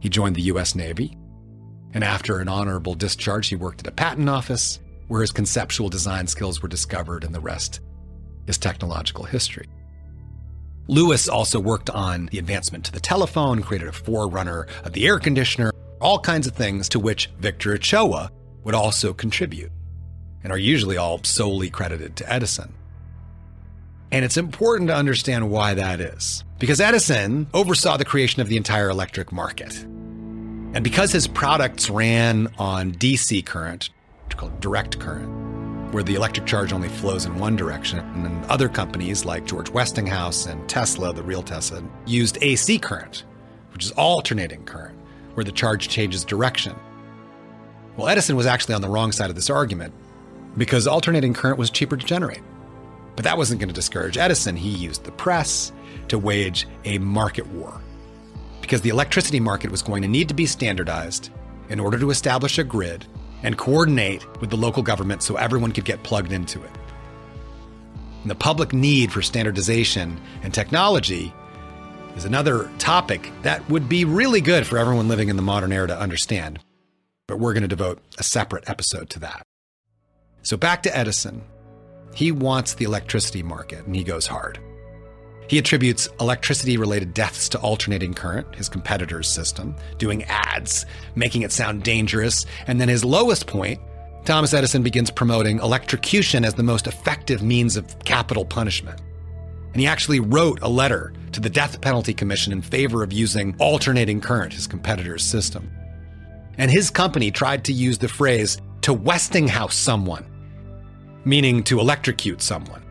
He 0.00 0.08
joined 0.08 0.36
the 0.36 0.42
U.S. 0.42 0.74
Navy, 0.74 1.16
and 1.94 2.04
after 2.04 2.38
an 2.38 2.48
honorable 2.48 2.94
discharge, 2.94 3.48
he 3.48 3.56
worked 3.56 3.80
at 3.80 3.86
a 3.86 3.92
patent 3.92 4.28
office 4.28 4.80
where 5.08 5.20
his 5.20 5.32
conceptual 5.32 5.88
design 5.88 6.26
skills 6.26 6.60
were 6.60 6.68
discovered, 6.68 7.24
and 7.24 7.34
the 7.34 7.40
rest 7.40 7.80
is 8.46 8.58
technological 8.58 9.24
history. 9.24 9.68
Lewis 10.88 11.28
also 11.28 11.60
worked 11.60 11.90
on 11.90 12.26
the 12.32 12.38
advancement 12.38 12.84
to 12.84 12.92
the 12.92 13.00
telephone, 13.00 13.62
created 13.62 13.88
a 13.88 13.92
forerunner 13.92 14.66
of 14.84 14.92
the 14.92 15.06
air 15.06 15.18
conditioner, 15.18 15.72
all 16.00 16.18
kinds 16.18 16.46
of 16.46 16.54
things 16.54 16.88
to 16.88 16.98
which 16.98 17.30
Victor 17.38 17.74
Ochoa 17.74 18.30
would 18.64 18.74
also 18.74 19.12
contribute, 19.12 19.70
and 20.42 20.52
are 20.52 20.58
usually 20.58 20.96
all 20.96 21.22
solely 21.22 21.70
credited 21.70 22.16
to 22.16 22.32
Edison. 22.32 22.74
And 24.10 24.24
it's 24.24 24.36
important 24.36 24.88
to 24.88 24.96
understand 24.96 25.50
why 25.50 25.74
that 25.74 26.00
is, 26.00 26.44
because 26.58 26.80
Edison 26.80 27.46
oversaw 27.54 27.96
the 27.96 28.04
creation 28.04 28.42
of 28.42 28.48
the 28.48 28.56
entire 28.56 28.90
electric 28.90 29.32
market. 29.32 29.74
And 30.74 30.82
because 30.82 31.12
his 31.12 31.26
products 31.26 31.88
ran 31.90 32.48
on 32.58 32.92
DC 32.92 33.46
current, 33.46 33.90
called 34.36 34.60
direct 34.60 34.98
current, 34.98 35.30
where 35.92 36.02
the 36.02 36.14
electric 36.14 36.46
charge 36.46 36.72
only 36.72 36.88
flows 36.88 37.26
in 37.26 37.38
one 37.38 37.54
direction. 37.54 37.98
And 37.98 38.44
other 38.46 38.68
companies 38.68 39.24
like 39.24 39.44
George 39.44 39.70
Westinghouse 39.70 40.46
and 40.46 40.68
Tesla, 40.68 41.12
the 41.12 41.22
real 41.22 41.42
Tesla, 41.42 41.82
used 42.06 42.38
AC 42.40 42.78
current, 42.78 43.24
which 43.72 43.84
is 43.84 43.92
alternating 43.92 44.64
current, 44.64 44.98
where 45.34 45.44
the 45.44 45.52
charge 45.52 45.88
changes 45.88 46.24
direction. 46.24 46.74
Well, 47.96 48.08
Edison 48.08 48.36
was 48.36 48.46
actually 48.46 48.74
on 48.74 48.80
the 48.80 48.88
wrong 48.88 49.12
side 49.12 49.28
of 49.28 49.36
this 49.36 49.50
argument 49.50 49.92
because 50.56 50.86
alternating 50.86 51.34
current 51.34 51.58
was 51.58 51.70
cheaper 51.70 51.96
to 51.96 52.06
generate. 52.06 52.42
But 53.14 53.24
that 53.24 53.36
wasn't 53.36 53.60
going 53.60 53.68
to 53.68 53.74
discourage 53.74 54.16
Edison. 54.16 54.56
He 54.56 54.70
used 54.70 55.04
the 55.04 55.12
press 55.12 55.72
to 56.08 56.18
wage 56.18 56.66
a 56.84 56.98
market 56.98 57.46
war 57.48 57.80
because 58.62 58.80
the 58.80 58.88
electricity 58.88 59.40
market 59.40 59.70
was 59.70 59.82
going 59.82 60.00
to 60.00 60.08
need 60.08 60.28
to 60.28 60.34
be 60.34 60.46
standardized 60.46 61.30
in 61.68 61.78
order 61.78 61.98
to 61.98 62.10
establish 62.10 62.58
a 62.58 62.64
grid 62.64 63.04
and 63.42 63.58
coordinate 63.58 64.26
with 64.40 64.50
the 64.50 64.56
local 64.56 64.82
government 64.82 65.22
so 65.22 65.36
everyone 65.36 65.72
could 65.72 65.84
get 65.84 66.02
plugged 66.02 66.32
into 66.32 66.62
it. 66.62 66.70
And 68.22 68.30
the 68.30 68.36
public 68.36 68.72
need 68.72 69.12
for 69.12 69.22
standardization 69.22 70.20
and 70.42 70.54
technology 70.54 71.32
is 72.16 72.24
another 72.24 72.70
topic 72.78 73.30
that 73.42 73.68
would 73.68 73.88
be 73.88 74.04
really 74.04 74.40
good 74.40 74.66
for 74.66 74.78
everyone 74.78 75.08
living 75.08 75.28
in 75.28 75.36
the 75.36 75.42
modern 75.42 75.72
era 75.72 75.88
to 75.88 75.98
understand. 75.98 76.60
But 77.26 77.38
we're 77.38 77.52
going 77.52 77.62
to 77.62 77.68
devote 77.68 78.00
a 78.18 78.22
separate 78.22 78.68
episode 78.68 79.10
to 79.10 79.20
that. 79.20 79.42
So 80.42 80.56
back 80.56 80.82
to 80.84 80.96
Edison. 80.96 81.42
He 82.14 82.30
wants 82.30 82.74
the 82.74 82.84
electricity 82.84 83.42
market 83.42 83.86
and 83.86 83.96
he 83.96 84.04
goes 84.04 84.26
hard. 84.26 84.58
He 85.48 85.58
attributes 85.58 86.08
electricity 86.20 86.76
related 86.76 87.14
deaths 87.14 87.48
to 87.50 87.58
alternating 87.58 88.14
current, 88.14 88.54
his 88.54 88.68
competitor's 88.68 89.28
system, 89.28 89.76
doing 89.98 90.24
ads, 90.24 90.86
making 91.14 91.42
it 91.42 91.52
sound 91.52 91.82
dangerous. 91.82 92.46
And 92.66 92.80
then 92.80 92.88
his 92.88 93.04
lowest 93.04 93.46
point, 93.46 93.80
Thomas 94.24 94.54
Edison 94.54 94.82
begins 94.82 95.10
promoting 95.10 95.58
electrocution 95.58 96.44
as 96.44 96.54
the 96.54 96.62
most 96.62 96.86
effective 96.86 97.42
means 97.42 97.76
of 97.76 97.98
capital 98.04 98.44
punishment. 98.44 99.00
And 99.72 99.80
he 99.80 99.86
actually 99.86 100.20
wrote 100.20 100.60
a 100.62 100.68
letter 100.68 101.12
to 101.32 101.40
the 101.40 101.50
Death 101.50 101.80
Penalty 101.80 102.14
Commission 102.14 102.52
in 102.52 102.62
favor 102.62 103.02
of 103.02 103.12
using 103.12 103.56
alternating 103.58 104.20
current, 104.20 104.52
his 104.52 104.66
competitor's 104.66 105.24
system. 105.24 105.70
And 106.58 106.70
his 106.70 106.90
company 106.90 107.30
tried 107.30 107.64
to 107.64 107.72
use 107.72 107.98
the 107.98 108.08
phrase 108.08 108.58
to 108.82 108.92
Westinghouse 108.92 109.74
someone, 109.74 110.26
meaning 111.24 111.62
to 111.64 111.80
electrocute 111.80 112.42
someone. 112.42 112.81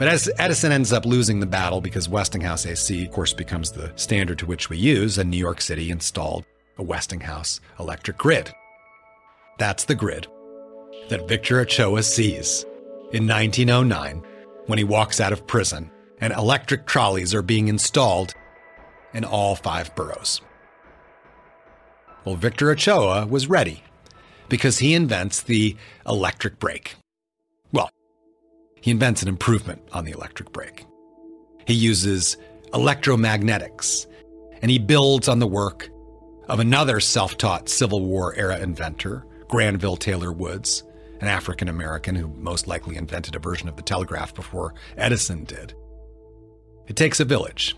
But 0.00 0.08
as 0.08 0.30
Edison 0.38 0.72
ends 0.72 0.94
up 0.94 1.04
losing 1.04 1.40
the 1.40 1.46
battle 1.46 1.82
because 1.82 2.08
Westinghouse 2.08 2.64
AC, 2.64 3.04
of 3.04 3.12
course, 3.12 3.34
becomes 3.34 3.70
the 3.70 3.92
standard 3.96 4.38
to 4.38 4.46
which 4.46 4.70
we 4.70 4.78
use, 4.78 5.18
and 5.18 5.30
New 5.30 5.36
York 5.36 5.60
City 5.60 5.90
installed 5.90 6.46
a 6.78 6.82
Westinghouse 6.82 7.60
electric 7.78 8.16
grid. 8.16 8.50
That's 9.58 9.84
the 9.84 9.94
grid 9.94 10.26
that 11.10 11.28
Victor 11.28 11.60
Ochoa 11.60 12.02
sees 12.02 12.64
in 13.12 13.28
1909 13.28 14.22
when 14.68 14.78
he 14.78 14.84
walks 14.84 15.20
out 15.20 15.34
of 15.34 15.46
prison 15.46 15.90
and 16.18 16.32
electric 16.32 16.86
trolleys 16.86 17.34
are 17.34 17.42
being 17.42 17.68
installed 17.68 18.32
in 19.12 19.22
all 19.22 19.54
five 19.54 19.94
boroughs. 19.94 20.40
Well, 22.24 22.36
Victor 22.36 22.70
Ochoa 22.70 23.26
was 23.26 23.48
ready 23.48 23.82
because 24.48 24.78
he 24.78 24.94
invents 24.94 25.42
the 25.42 25.76
electric 26.06 26.58
brake. 26.58 26.96
He 28.80 28.90
invents 28.90 29.22
an 29.22 29.28
improvement 29.28 29.82
on 29.92 30.04
the 30.04 30.12
electric 30.12 30.52
brake. 30.52 30.86
He 31.66 31.74
uses 31.74 32.36
electromagnetics 32.72 34.06
and 34.62 34.70
he 34.70 34.78
builds 34.78 35.28
on 35.28 35.38
the 35.38 35.46
work 35.46 35.90
of 36.48 36.60
another 36.60 37.00
self 37.00 37.36
taught 37.36 37.68
Civil 37.68 38.04
War 38.04 38.34
era 38.34 38.58
inventor, 38.58 39.24
Granville 39.48 39.96
Taylor 39.96 40.32
Woods, 40.32 40.82
an 41.20 41.28
African 41.28 41.68
American 41.68 42.14
who 42.14 42.28
most 42.28 42.66
likely 42.66 42.96
invented 42.96 43.36
a 43.36 43.40
version 43.40 43.68
of 43.68 43.76
the 43.76 43.82
telegraph 43.82 44.34
before 44.34 44.74
Edison 44.96 45.44
did. 45.44 45.74
It 46.86 46.96
takes 46.96 47.20
a 47.20 47.24
village 47.24 47.76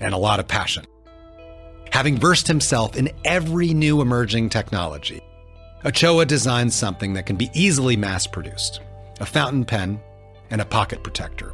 and 0.00 0.12
a 0.12 0.18
lot 0.18 0.40
of 0.40 0.48
passion. 0.48 0.84
Having 1.92 2.18
versed 2.18 2.46
himself 2.46 2.96
in 2.96 3.10
every 3.24 3.74
new 3.74 4.00
emerging 4.00 4.50
technology, 4.50 5.20
Ochoa 5.84 6.26
designs 6.26 6.74
something 6.74 7.14
that 7.14 7.26
can 7.26 7.36
be 7.36 7.50
easily 7.54 7.96
mass 7.96 8.26
produced 8.26 8.80
a 9.20 9.26
fountain 9.26 9.64
pen 9.64 10.00
and 10.50 10.60
a 10.60 10.64
pocket 10.66 11.02
protector. 11.02 11.52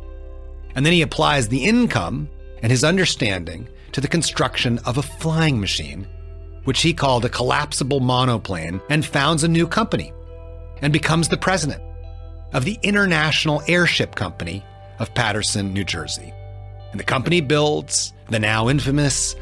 And 0.75 0.85
then 0.85 0.93
he 0.93 1.03
applies 1.03 1.49
the 1.49 1.65
income 1.65 2.29
and 2.63 2.71
his 2.71 2.85
understanding 2.85 3.69
to 3.93 4.01
the 4.01 4.09
construction 4.09 4.79
of 4.87 4.99
a 4.99 5.03
flying 5.03 5.61
machine, 5.61 6.07
which 6.65 6.83
he 6.83 6.95
called 6.95 7.25
a 7.25 7.31
collapsible 7.31 8.01
monoplane, 8.01 8.81
and 8.91 9.05
founds 9.05 9.45
a 9.45 9.49
new 9.49 9.67
company 9.67 10.13
and 10.83 10.93
becomes 10.93 11.29
the 11.29 11.37
president 11.37 11.83
of 12.53 12.65
the 12.65 12.79
International 12.83 13.63
Airship 13.69 14.15
Company 14.15 14.65
of 14.99 15.13
Paterson, 15.15 15.73
New 15.73 15.85
Jersey. 15.85 16.33
And 16.91 17.01
the 17.01 17.05
company 17.05 17.41
builds 17.41 18.13
the 18.29 18.39
now 18.39 18.69
infamous 18.69 19.37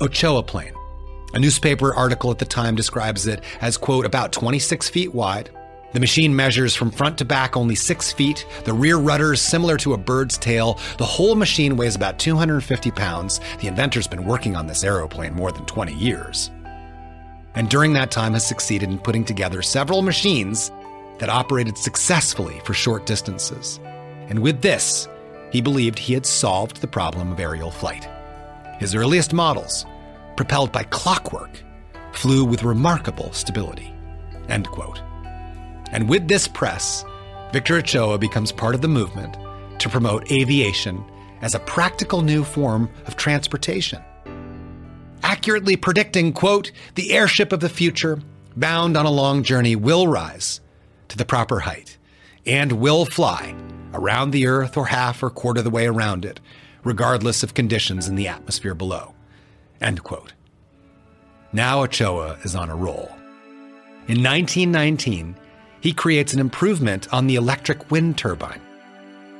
Ochoa 0.00 0.42
plane. 0.42 0.74
A 1.34 1.38
newspaper 1.38 1.94
article 1.94 2.30
at 2.30 2.38
the 2.38 2.44
time 2.44 2.74
describes 2.74 3.26
it 3.26 3.42
as, 3.60 3.76
quote, 3.76 4.06
about 4.06 4.32
26 4.32 4.88
feet 4.88 5.14
wide. 5.14 5.50
The 5.94 6.00
machine 6.00 6.36
measures 6.36 6.74
from 6.74 6.90
front 6.90 7.16
to 7.18 7.24
back 7.24 7.56
only 7.56 7.74
six 7.74 8.12
feet. 8.12 8.46
The 8.64 8.74
rear 8.74 8.98
rudder 8.98 9.32
is 9.32 9.40
similar 9.40 9.78
to 9.78 9.94
a 9.94 9.98
bird's 9.98 10.36
tail. 10.36 10.78
The 10.98 11.06
whole 11.06 11.34
machine 11.34 11.76
weighs 11.76 11.96
about 11.96 12.18
250 12.18 12.90
pounds. 12.90 13.40
The 13.60 13.68
inventor's 13.68 14.06
been 14.06 14.26
working 14.26 14.54
on 14.54 14.66
this 14.66 14.84
aeroplane 14.84 15.34
more 15.34 15.50
than 15.50 15.64
20 15.64 15.94
years. 15.94 16.50
And 17.54 17.70
during 17.70 17.94
that 17.94 18.10
time 18.10 18.34
has 18.34 18.46
succeeded 18.46 18.90
in 18.90 18.98
putting 18.98 19.24
together 19.24 19.62
several 19.62 20.02
machines 20.02 20.70
that 21.18 21.30
operated 21.30 21.78
successfully 21.78 22.60
for 22.64 22.74
short 22.74 23.06
distances. 23.06 23.80
And 24.28 24.40
with 24.40 24.60
this, 24.60 25.08
he 25.50 25.62
believed 25.62 25.98
he 25.98 26.12
had 26.12 26.26
solved 26.26 26.80
the 26.80 26.86
problem 26.86 27.32
of 27.32 27.40
aerial 27.40 27.70
flight. 27.70 28.06
His 28.78 28.94
earliest 28.94 29.32
models, 29.32 29.86
propelled 30.36 30.70
by 30.70 30.84
clockwork, 30.84 31.50
flew 32.12 32.44
with 32.44 32.62
remarkable 32.62 33.32
stability. 33.32 33.92
End 34.48 34.68
quote. 34.68 35.02
And 35.92 36.08
with 36.08 36.28
this 36.28 36.46
press, 36.46 37.04
Victor 37.52 37.76
Ochoa 37.76 38.18
becomes 38.18 38.52
part 38.52 38.74
of 38.74 38.82
the 38.82 38.88
movement 38.88 39.36
to 39.80 39.88
promote 39.88 40.30
aviation 40.30 41.04
as 41.40 41.54
a 41.54 41.60
practical 41.60 42.22
new 42.22 42.44
form 42.44 42.90
of 43.06 43.16
transportation. 43.16 44.02
Accurately 45.22 45.76
predicting, 45.76 46.32
quote, 46.32 46.72
the 46.94 47.12
airship 47.12 47.52
of 47.52 47.60
the 47.60 47.68
future, 47.68 48.20
bound 48.56 48.96
on 48.96 49.06
a 49.06 49.10
long 49.10 49.42
journey, 49.42 49.76
will 49.76 50.06
rise 50.06 50.60
to 51.08 51.16
the 51.16 51.24
proper 51.24 51.60
height 51.60 51.96
and 52.46 52.72
will 52.72 53.04
fly 53.04 53.54
around 53.94 54.30
the 54.30 54.46
Earth 54.46 54.76
or 54.76 54.86
half 54.86 55.22
or 55.22 55.30
quarter 55.30 55.62
the 55.62 55.70
way 55.70 55.86
around 55.86 56.24
it, 56.24 56.40
regardless 56.84 57.42
of 57.42 57.54
conditions 57.54 58.08
in 58.08 58.14
the 58.14 58.28
atmosphere 58.28 58.74
below. 58.74 59.14
End 59.80 60.02
quote. 60.02 60.34
Now 61.52 61.82
Ochoa 61.82 62.38
is 62.42 62.54
on 62.54 62.68
a 62.68 62.76
roll. 62.76 63.10
In 64.06 64.22
1919, 64.22 65.36
he 65.80 65.92
creates 65.92 66.32
an 66.32 66.40
improvement 66.40 67.12
on 67.12 67.26
the 67.26 67.36
electric 67.36 67.90
wind 67.90 68.18
turbine. 68.18 68.60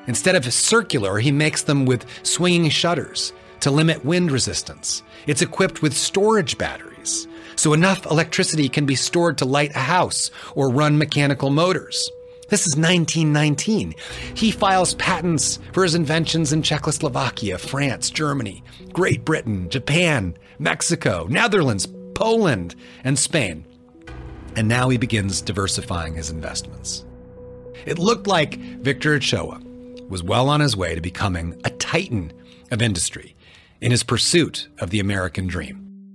Instead 0.07 0.37
of 0.37 0.53
circular, 0.53 1.19
he 1.19 1.31
makes 1.31 1.63
them 1.63 1.85
with 1.85 2.07
swinging 2.25 2.71
shutters 2.71 3.33
to 3.61 3.71
limit 3.71 4.05
wind 4.05 4.31
resistance. 4.31 5.03
It's 5.27 5.43
equipped 5.43 5.83
with 5.83 5.97
storage 5.97 6.57
batteries, 6.57 7.27
so 7.57 7.73
enough 7.73 8.07
electricity 8.07 8.69
can 8.69 8.87
be 8.87 8.95
stored 8.95 9.37
to 9.39 9.45
light 9.45 9.75
a 9.75 9.81
house 9.81 10.31
or 10.55 10.71
run 10.71 10.97
mechanical 10.97 11.51
motors. 11.51 12.09
This 12.49 12.67
is 12.67 12.77
1919. 12.77 13.95
He 14.35 14.51
files 14.51 14.95
patents 14.95 15.59
for 15.75 15.83
his 15.83 15.95
inventions 15.95 16.55
in 16.55 16.63
Czechoslovakia, 16.63 17.59
France, 17.59 18.09
Germany, 18.09 18.65
Great 18.95 19.23
Britain, 19.23 19.69
Japan, 19.69 20.35
Mexico, 20.59 21.27
Netherlands, 21.29 21.87
Poland, 22.15 22.75
and 23.05 23.19
Spain. 23.19 23.67
And 24.59 24.67
now 24.67 24.89
he 24.89 24.99
begins 24.99 25.41
diversifying 25.41 26.17
his 26.17 26.31
investments. 26.31 27.05
It 27.87 27.97
looked 27.97 28.27
like 28.27 28.59
Victor 28.59 29.15
Ochoa 29.15 29.61
was 30.09 30.25
well 30.25 30.49
on 30.49 30.59
his 30.59 30.77
way 30.77 30.97
to 30.97 31.01
becoming 31.01 31.61
a 31.63 31.71
titan 31.71 32.33
of 32.73 32.83
industry 32.83 33.37
in 33.81 33.93
his 33.93 34.03
pursuit 34.03 34.67
of 34.81 34.91
the 34.91 34.99
American 34.99 35.47
dream. 35.47 36.13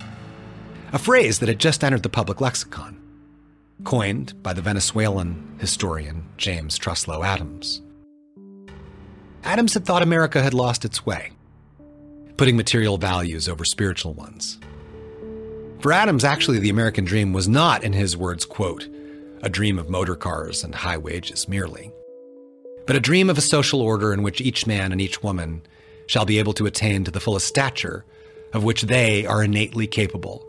A 0.91 0.99
phrase 0.99 1.39
that 1.39 1.47
had 1.47 1.57
just 1.57 1.85
entered 1.85 2.03
the 2.03 2.09
public 2.09 2.41
lexicon 2.41 3.01
coined 3.85 4.33
by 4.43 4.51
the 4.51 4.61
Venezuelan 4.61 5.55
historian 5.59 6.27
James 6.35 6.77
Truslow 6.77 7.23
Adams. 7.23 7.81
Adams 9.45 9.73
had 9.73 9.85
thought 9.85 10.03
America 10.03 10.43
had 10.43 10.53
lost 10.53 10.83
its 10.83 11.05
way, 11.05 11.31
putting 12.35 12.57
material 12.57 12.97
values 12.97 13.47
over 13.47 13.63
spiritual 13.63 14.13
ones. 14.13 14.59
For 15.83 15.91
Adams, 15.91 16.23
actually, 16.23 16.59
the 16.59 16.69
American 16.69 17.03
dream 17.03 17.33
was 17.33 17.49
not, 17.49 17.83
in 17.83 17.91
his 17.91 18.15
words, 18.15 18.45
quote, 18.45 18.87
a 19.41 19.49
dream 19.49 19.77
of 19.77 19.89
motor 19.89 20.15
cars 20.15 20.63
and 20.63 20.73
high 20.73 20.95
wages 20.95 21.49
merely, 21.49 21.91
but 22.87 22.95
a 22.95 23.01
dream 23.01 23.29
of 23.29 23.37
a 23.37 23.41
social 23.41 23.81
order 23.81 24.13
in 24.13 24.23
which 24.23 24.39
each 24.39 24.65
man 24.65 24.93
and 24.93 25.01
each 25.01 25.21
woman 25.21 25.61
shall 26.07 26.23
be 26.23 26.39
able 26.39 26.53
to 26.53 26.65
attain 26.65 27.03
to 27.03 27.11
the 27.11 27.19
fullest 27.19 27.47
stature 27.47 28.05
of 28.53 28.63
which 28.63 28.83
they 28.83 29.25
are 29.25 29.43
innately 29.43 29.85
capable 29.85 30.47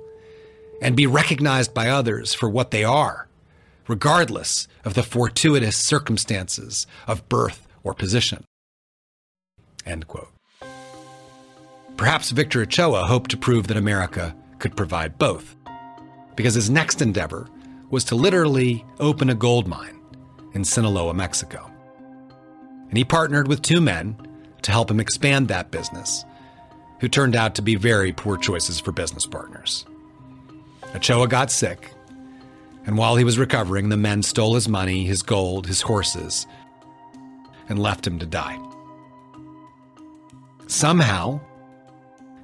and 0.81 0.95
be 0.95 1.05
recognized 1.05 1.75
by 1.75 1.89
others 1.89 2.33
for 2.33 2.49
what 2.49 2.71
they 2.71 2.85
are, 2.85 3.27
regardless 3.89 4.69
of 4.85 4.95
the 4.95 5.03
fortuitous 5.03 5.75
circumstances 5.75 6.87
of 7.09 7.29
birth 7.29 7.67
or 7.83 7.93
position. 7.93 8.45
End 9.85 10.07
quote. 10.07 10.31
Perhaps 11.97 12.31
Victor 12.31 12.63
Ochoa 12.63 13.07
hoped 13.07 13.33
to 13.33 13.37
prove 13.37 13.67
that 13.67 13.77
America 13.77 14.37
could 14.65 14.79
provide 14.79 15.19
both, 15.19 15.57
because 16.37 16.55
his 16.55 16.71
next 16.71 17.03
endeavor 17.03 17.47
was 17.91 18.03
to 18.03 18.15
literally 18.15 18.83
open 18.99 19.29
a 19.29 19.35
gold 19.35 19.69
mine 19.69 20.01
in 20.55 20.65
Sinaloa, 20.65 21.13
Mexico. 21.13 21.71
And 22.89 22.97
he 22.97 23.05
partnered 23.05 23.47
with 23.47 23.61
two 23.61 23.83
men 23.83 24.17
to 24.63 24.73
help 24.73 24.91
him 24.91 25.01
expand 25.01 25.49
that 25.49 25.71
business, 25.71 26.25
who 27.01 27.09
turned 27.11 27.37
out 27.37 27.55
to 27.57 27.61
be 27.61 27.75
very 27.75 28.15
poor 28.15 28.39
choices 28.39 28.81
for 28.81 28.91
business 28.91 29.27
partners. 29.27 29.85
Ochoa 30.95 31.29
got 31.29 31.51
sick, 31.51 31.93
and 32.87 32.97
while 32.97 33.17
he 33.17 33.25
was 33.25 33.39
recovering, 33.39 33.91
the 33.91 33.99
men 33.99 34.23
stole 34.23 34.55
his 34.55 34.67
money, 34.67 35.05
his 35.05 35.21
gold, 35.23 35.67
his 35.67 35.83
horses, 35.83 36.47
and 37.69 37.79
left 37.79 38.07
him 38.07 38.19
to 38.19 38.25
die. 38.25 38.59
Somehow, 40.69 41.39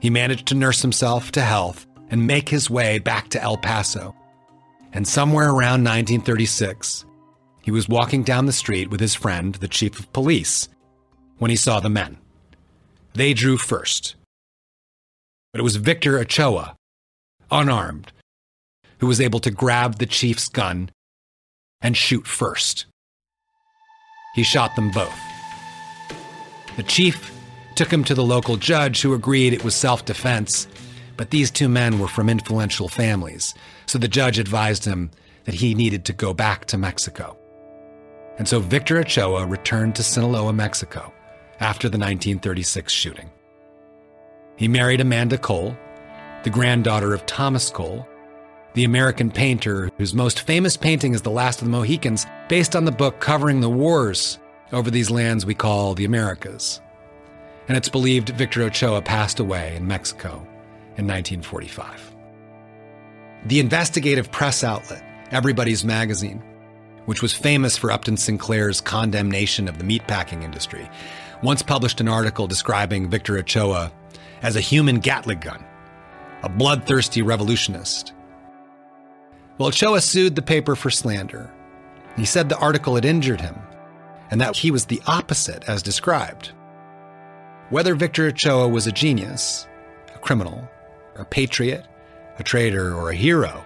he 0.01 0.11
managed 0.11 0.49
to 0.49 0.55
nurse 0.55 0.83
himself 0.83 1.33
to 1.33 1.41
health 1.41 1.87
and 2.11 2.27
make 2.27 2.49
his 2.49 2.69
way 2.69 2.99
back 2.99 3.29
to 3.31 3.43
El 3.43 3.57
Paso. 3.57 4.15
And 4.93 5.07
somewhere 5.07 5.49
around 5.49 5.85
1936, 5.85 7.05
he 7.63 7.71
was 7.71 7.89
walking 7.89 8.23
down 8.23 8.47
the 8.47 8.53
street 8.53 8.91
with 8.91 9.01
his 9.01 9.15
friend, 9.15 9.55
the 9.57 9.69
chief 9.69 9.99
of 9.99 10.13
police, 10.13 10.69
when 11.39 11.51
he 11.51 11.57
saw 11.57 11.81
the 11.81 11.89
men. 11.89 12.19
They 13.15 13.33
drew 13.33 13.57
first. 13.57 14.17
But 15.53 15.61
it 15.61 15.65
was 15.65 15.77
Victor 15.77 16.19
Ochoa, 16.19 16.77
unarmed, 17.51 18.13
who 18.99 19.07
was 19.07 19.21
able 19.21 19.41
to 19.41 19.51
grab 19.51 19.99
the 19.99 20.07
chief's 20.07 20.49
gun 20.49 20.91
and 21.81 21.97
shoot 21.97 22.27
first. 22.27 22.87
He 24.35 24.43
shot 24.43 24.77
them 24.77 24.91
both. 24.91 25.19
The 26.77 26.83
chief 26.83 27.33
took 27.75 27.93
him 27.93 28.05
to 28.05 28.15
the 28.15 28.25
local 28.25 28.57
judge, 28.57 29.01
who 29.01 29.15
agreed 29.15 29.53
it 29.53 29.65
was 29.65 29.75
self 29.75 30.05
defense, 30.05 30.69
but 31.21 31.29
these 31.29 31.51
two 31.51 31.69
men 31.69 31.99
were 31.99 32.09
from 32.09 32.31
influential 32.31 32.89
families, 32.89 33.53
so 33.85 33.99
the 33.99 34.09
judge 34.09 34.39
advised 34.39 34.87
him 34.87 35.11
that 35.45 35.55
he 35.55 35.75
needed 35.75 36.03
to 36.07 36.15
go 36.15 36.33
back 36.33 36.65
to 36.65 36.79
Mexico. 36.79 37.37
And 38.39 38.49
so 38.49 38.59
Victor 38.59 38.97
Ochoa 38.97 39.45
returned 39.45 39.95
to 39.97 40.03
Sinaloa, 40.03 40.55
Mexico, 40.55 41.13
after 41.61 41.91
the 41.91 41.99
1936 41.99 42.91
shooting. 42.91 43.29
He 44.57 44.67
married 44.67 45.03
Amanda 45.03 45.37
Cole, 45.37 45.77
the 46.43 46.49
granddaughter 46.49 47.13
of 47.13 47.27
Thomas 47.27 47.69
Cole, 47.69 48.09
the 48.73 48.85
American 48.85 49.31
painter 49.31 49.91
whose 49.99 50.15
most 50.15 50.41
famous 50.41 50.79
painting 50.79 51.13
is 51.13 51.21
The 51.21 51.31
Last 51.31 51.61
of 51.61 51.67
the 51.67 51.71
Mohicans, 51.71 52.25
based 52.49 52.75
on 52.75 52.87
the 52.87 52.93
book 52.93 53.21
covering 53.21 53.61
the 53.61 53.69
wars 53.69 54.39
over 54.73 54.91
these 54.91 55.11
lands 55.11 55.45
we 55.45 55.55
call 55.55 55.93
the 55.93 56.07
Americas. 56.07 56.81
And 57.69 57.77
it's 57.77 57.91
believed 57.91 58.31
Victor 58.31 58.63
Ochoa 58.63 59.03
passed 59.03 59.39
away 59.39 59.77
in 59.77 59.87
Mexico 59.87 60.47
in 61.01 61.07
1945. 61.07 62.15
The 63.47 63.59
investigative 63.59 64.31
press 64.31 64.63
outlet, 64.63 65.03
Everybody's 65.31 65.85
Magazine, 65.85 66.43
which 67.07 67.23
was 67.23 67.33
famous 67.33 67.77
for 67.77 67.91
Upton 67.91 68.17
Sinclair's 68.17 68.81
condemnation 68.81 69.67
of 69.67 69.79
the 69.79 69.85
meatpacking 69.85 70.43
industry, 70.43 70.89
once 71.43 71.63
published 71.63 72.01
an 72.01 72.09
article 72.09 72.47
describing 72.47 73.09
Victor 73.09 73.39
Ochoa 73.39 73.91
as 74.43 74.57
a 74.57 74.61
human 74.61 75.01
Gatling 75.01 75.41
gun, 75.41 75.65
a 76.43 76.49
bloodthirsty 76.49 77.23
revolutionist. 77.23 78.13
Well, 79.57 79.69
Ochoa 79.69 80.01
sued 80.03 80.37
the 80.37 80.43
paper 80.43 80.77
for 80.77 80.91
slander. 80.91 81.53
He 82.17 82.27
said 82.27 82.49
the 82.49 82.59
article 82.59 82.95
had 82.95 83.05
injured 83.05 83.41
him 83.41 83.57
and 84.31 84.41
that 84.41 84.57
he 84.57 84.71
was 84.71 84.87
the 84.87 85.03
opposite 85.07 85.69
as 85.69 85.83
described. 85.83 86.53
Whether 87.71 87.95
Victor 87.95 88.27
Ochoa 88.27 88.69
was 88.69 88.87
a 88.87 88.93
genius, 88.93 89.67
a 90.15 90.19
criminal, 90.19 90.69
a 91.21 91.25
patriot, 91.25 91.87
a 92.39 92.43
traitor, 92.43 92.95
or 92.95 93.11
a 93.11 93.15
hero 93.15 93.65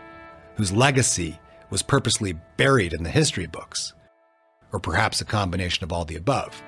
whose 0.56 0.72
legacy 0.72 1.38
was 1.70 1.82
purposely 1.82 2.34
buried 2.56 2.92
in 2.92 3.02
the 3.02 3.10
history 3.10 3.46
books, 3.46 3.94
or 4.72 4.80
perhaps 4.80 5.20
a 5.20 5.24
combination 5.24 5.84
of 5.84 5.92
all 5.92 6.04
the 6.04 6.16
above, 6.16 6.62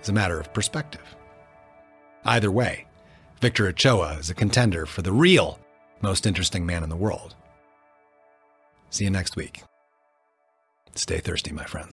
is 0.00 0.08
a 0.08 0.12
matter 0.12 0.38
of 0.38 0.52
perspective. 0.52 1.16
Either 2.24 2.50
way, 2.50 2.86
Victor 3.40 3.66
Ochoa 3.68 4.14
is 4.18 4.30
a 4.30 4.34
contender 4.34 4.86
for 4.86 5.02
the 5.02 5.12
real 5.12 5.58
most 6.02 6.26
interesting 6.26 6.66
man 6.66 6.82
in 6.82 6.88
the 6.88 6.96
world. 6.96 7.34
See 8.90 9.04
you 9.04 9.10
next 9.10 9.36
week. 9.36 9.62
Stay 10.94 11.18
thirsty, 11.18 11.52
my 11.52 11.64
friends. 11.64 11.97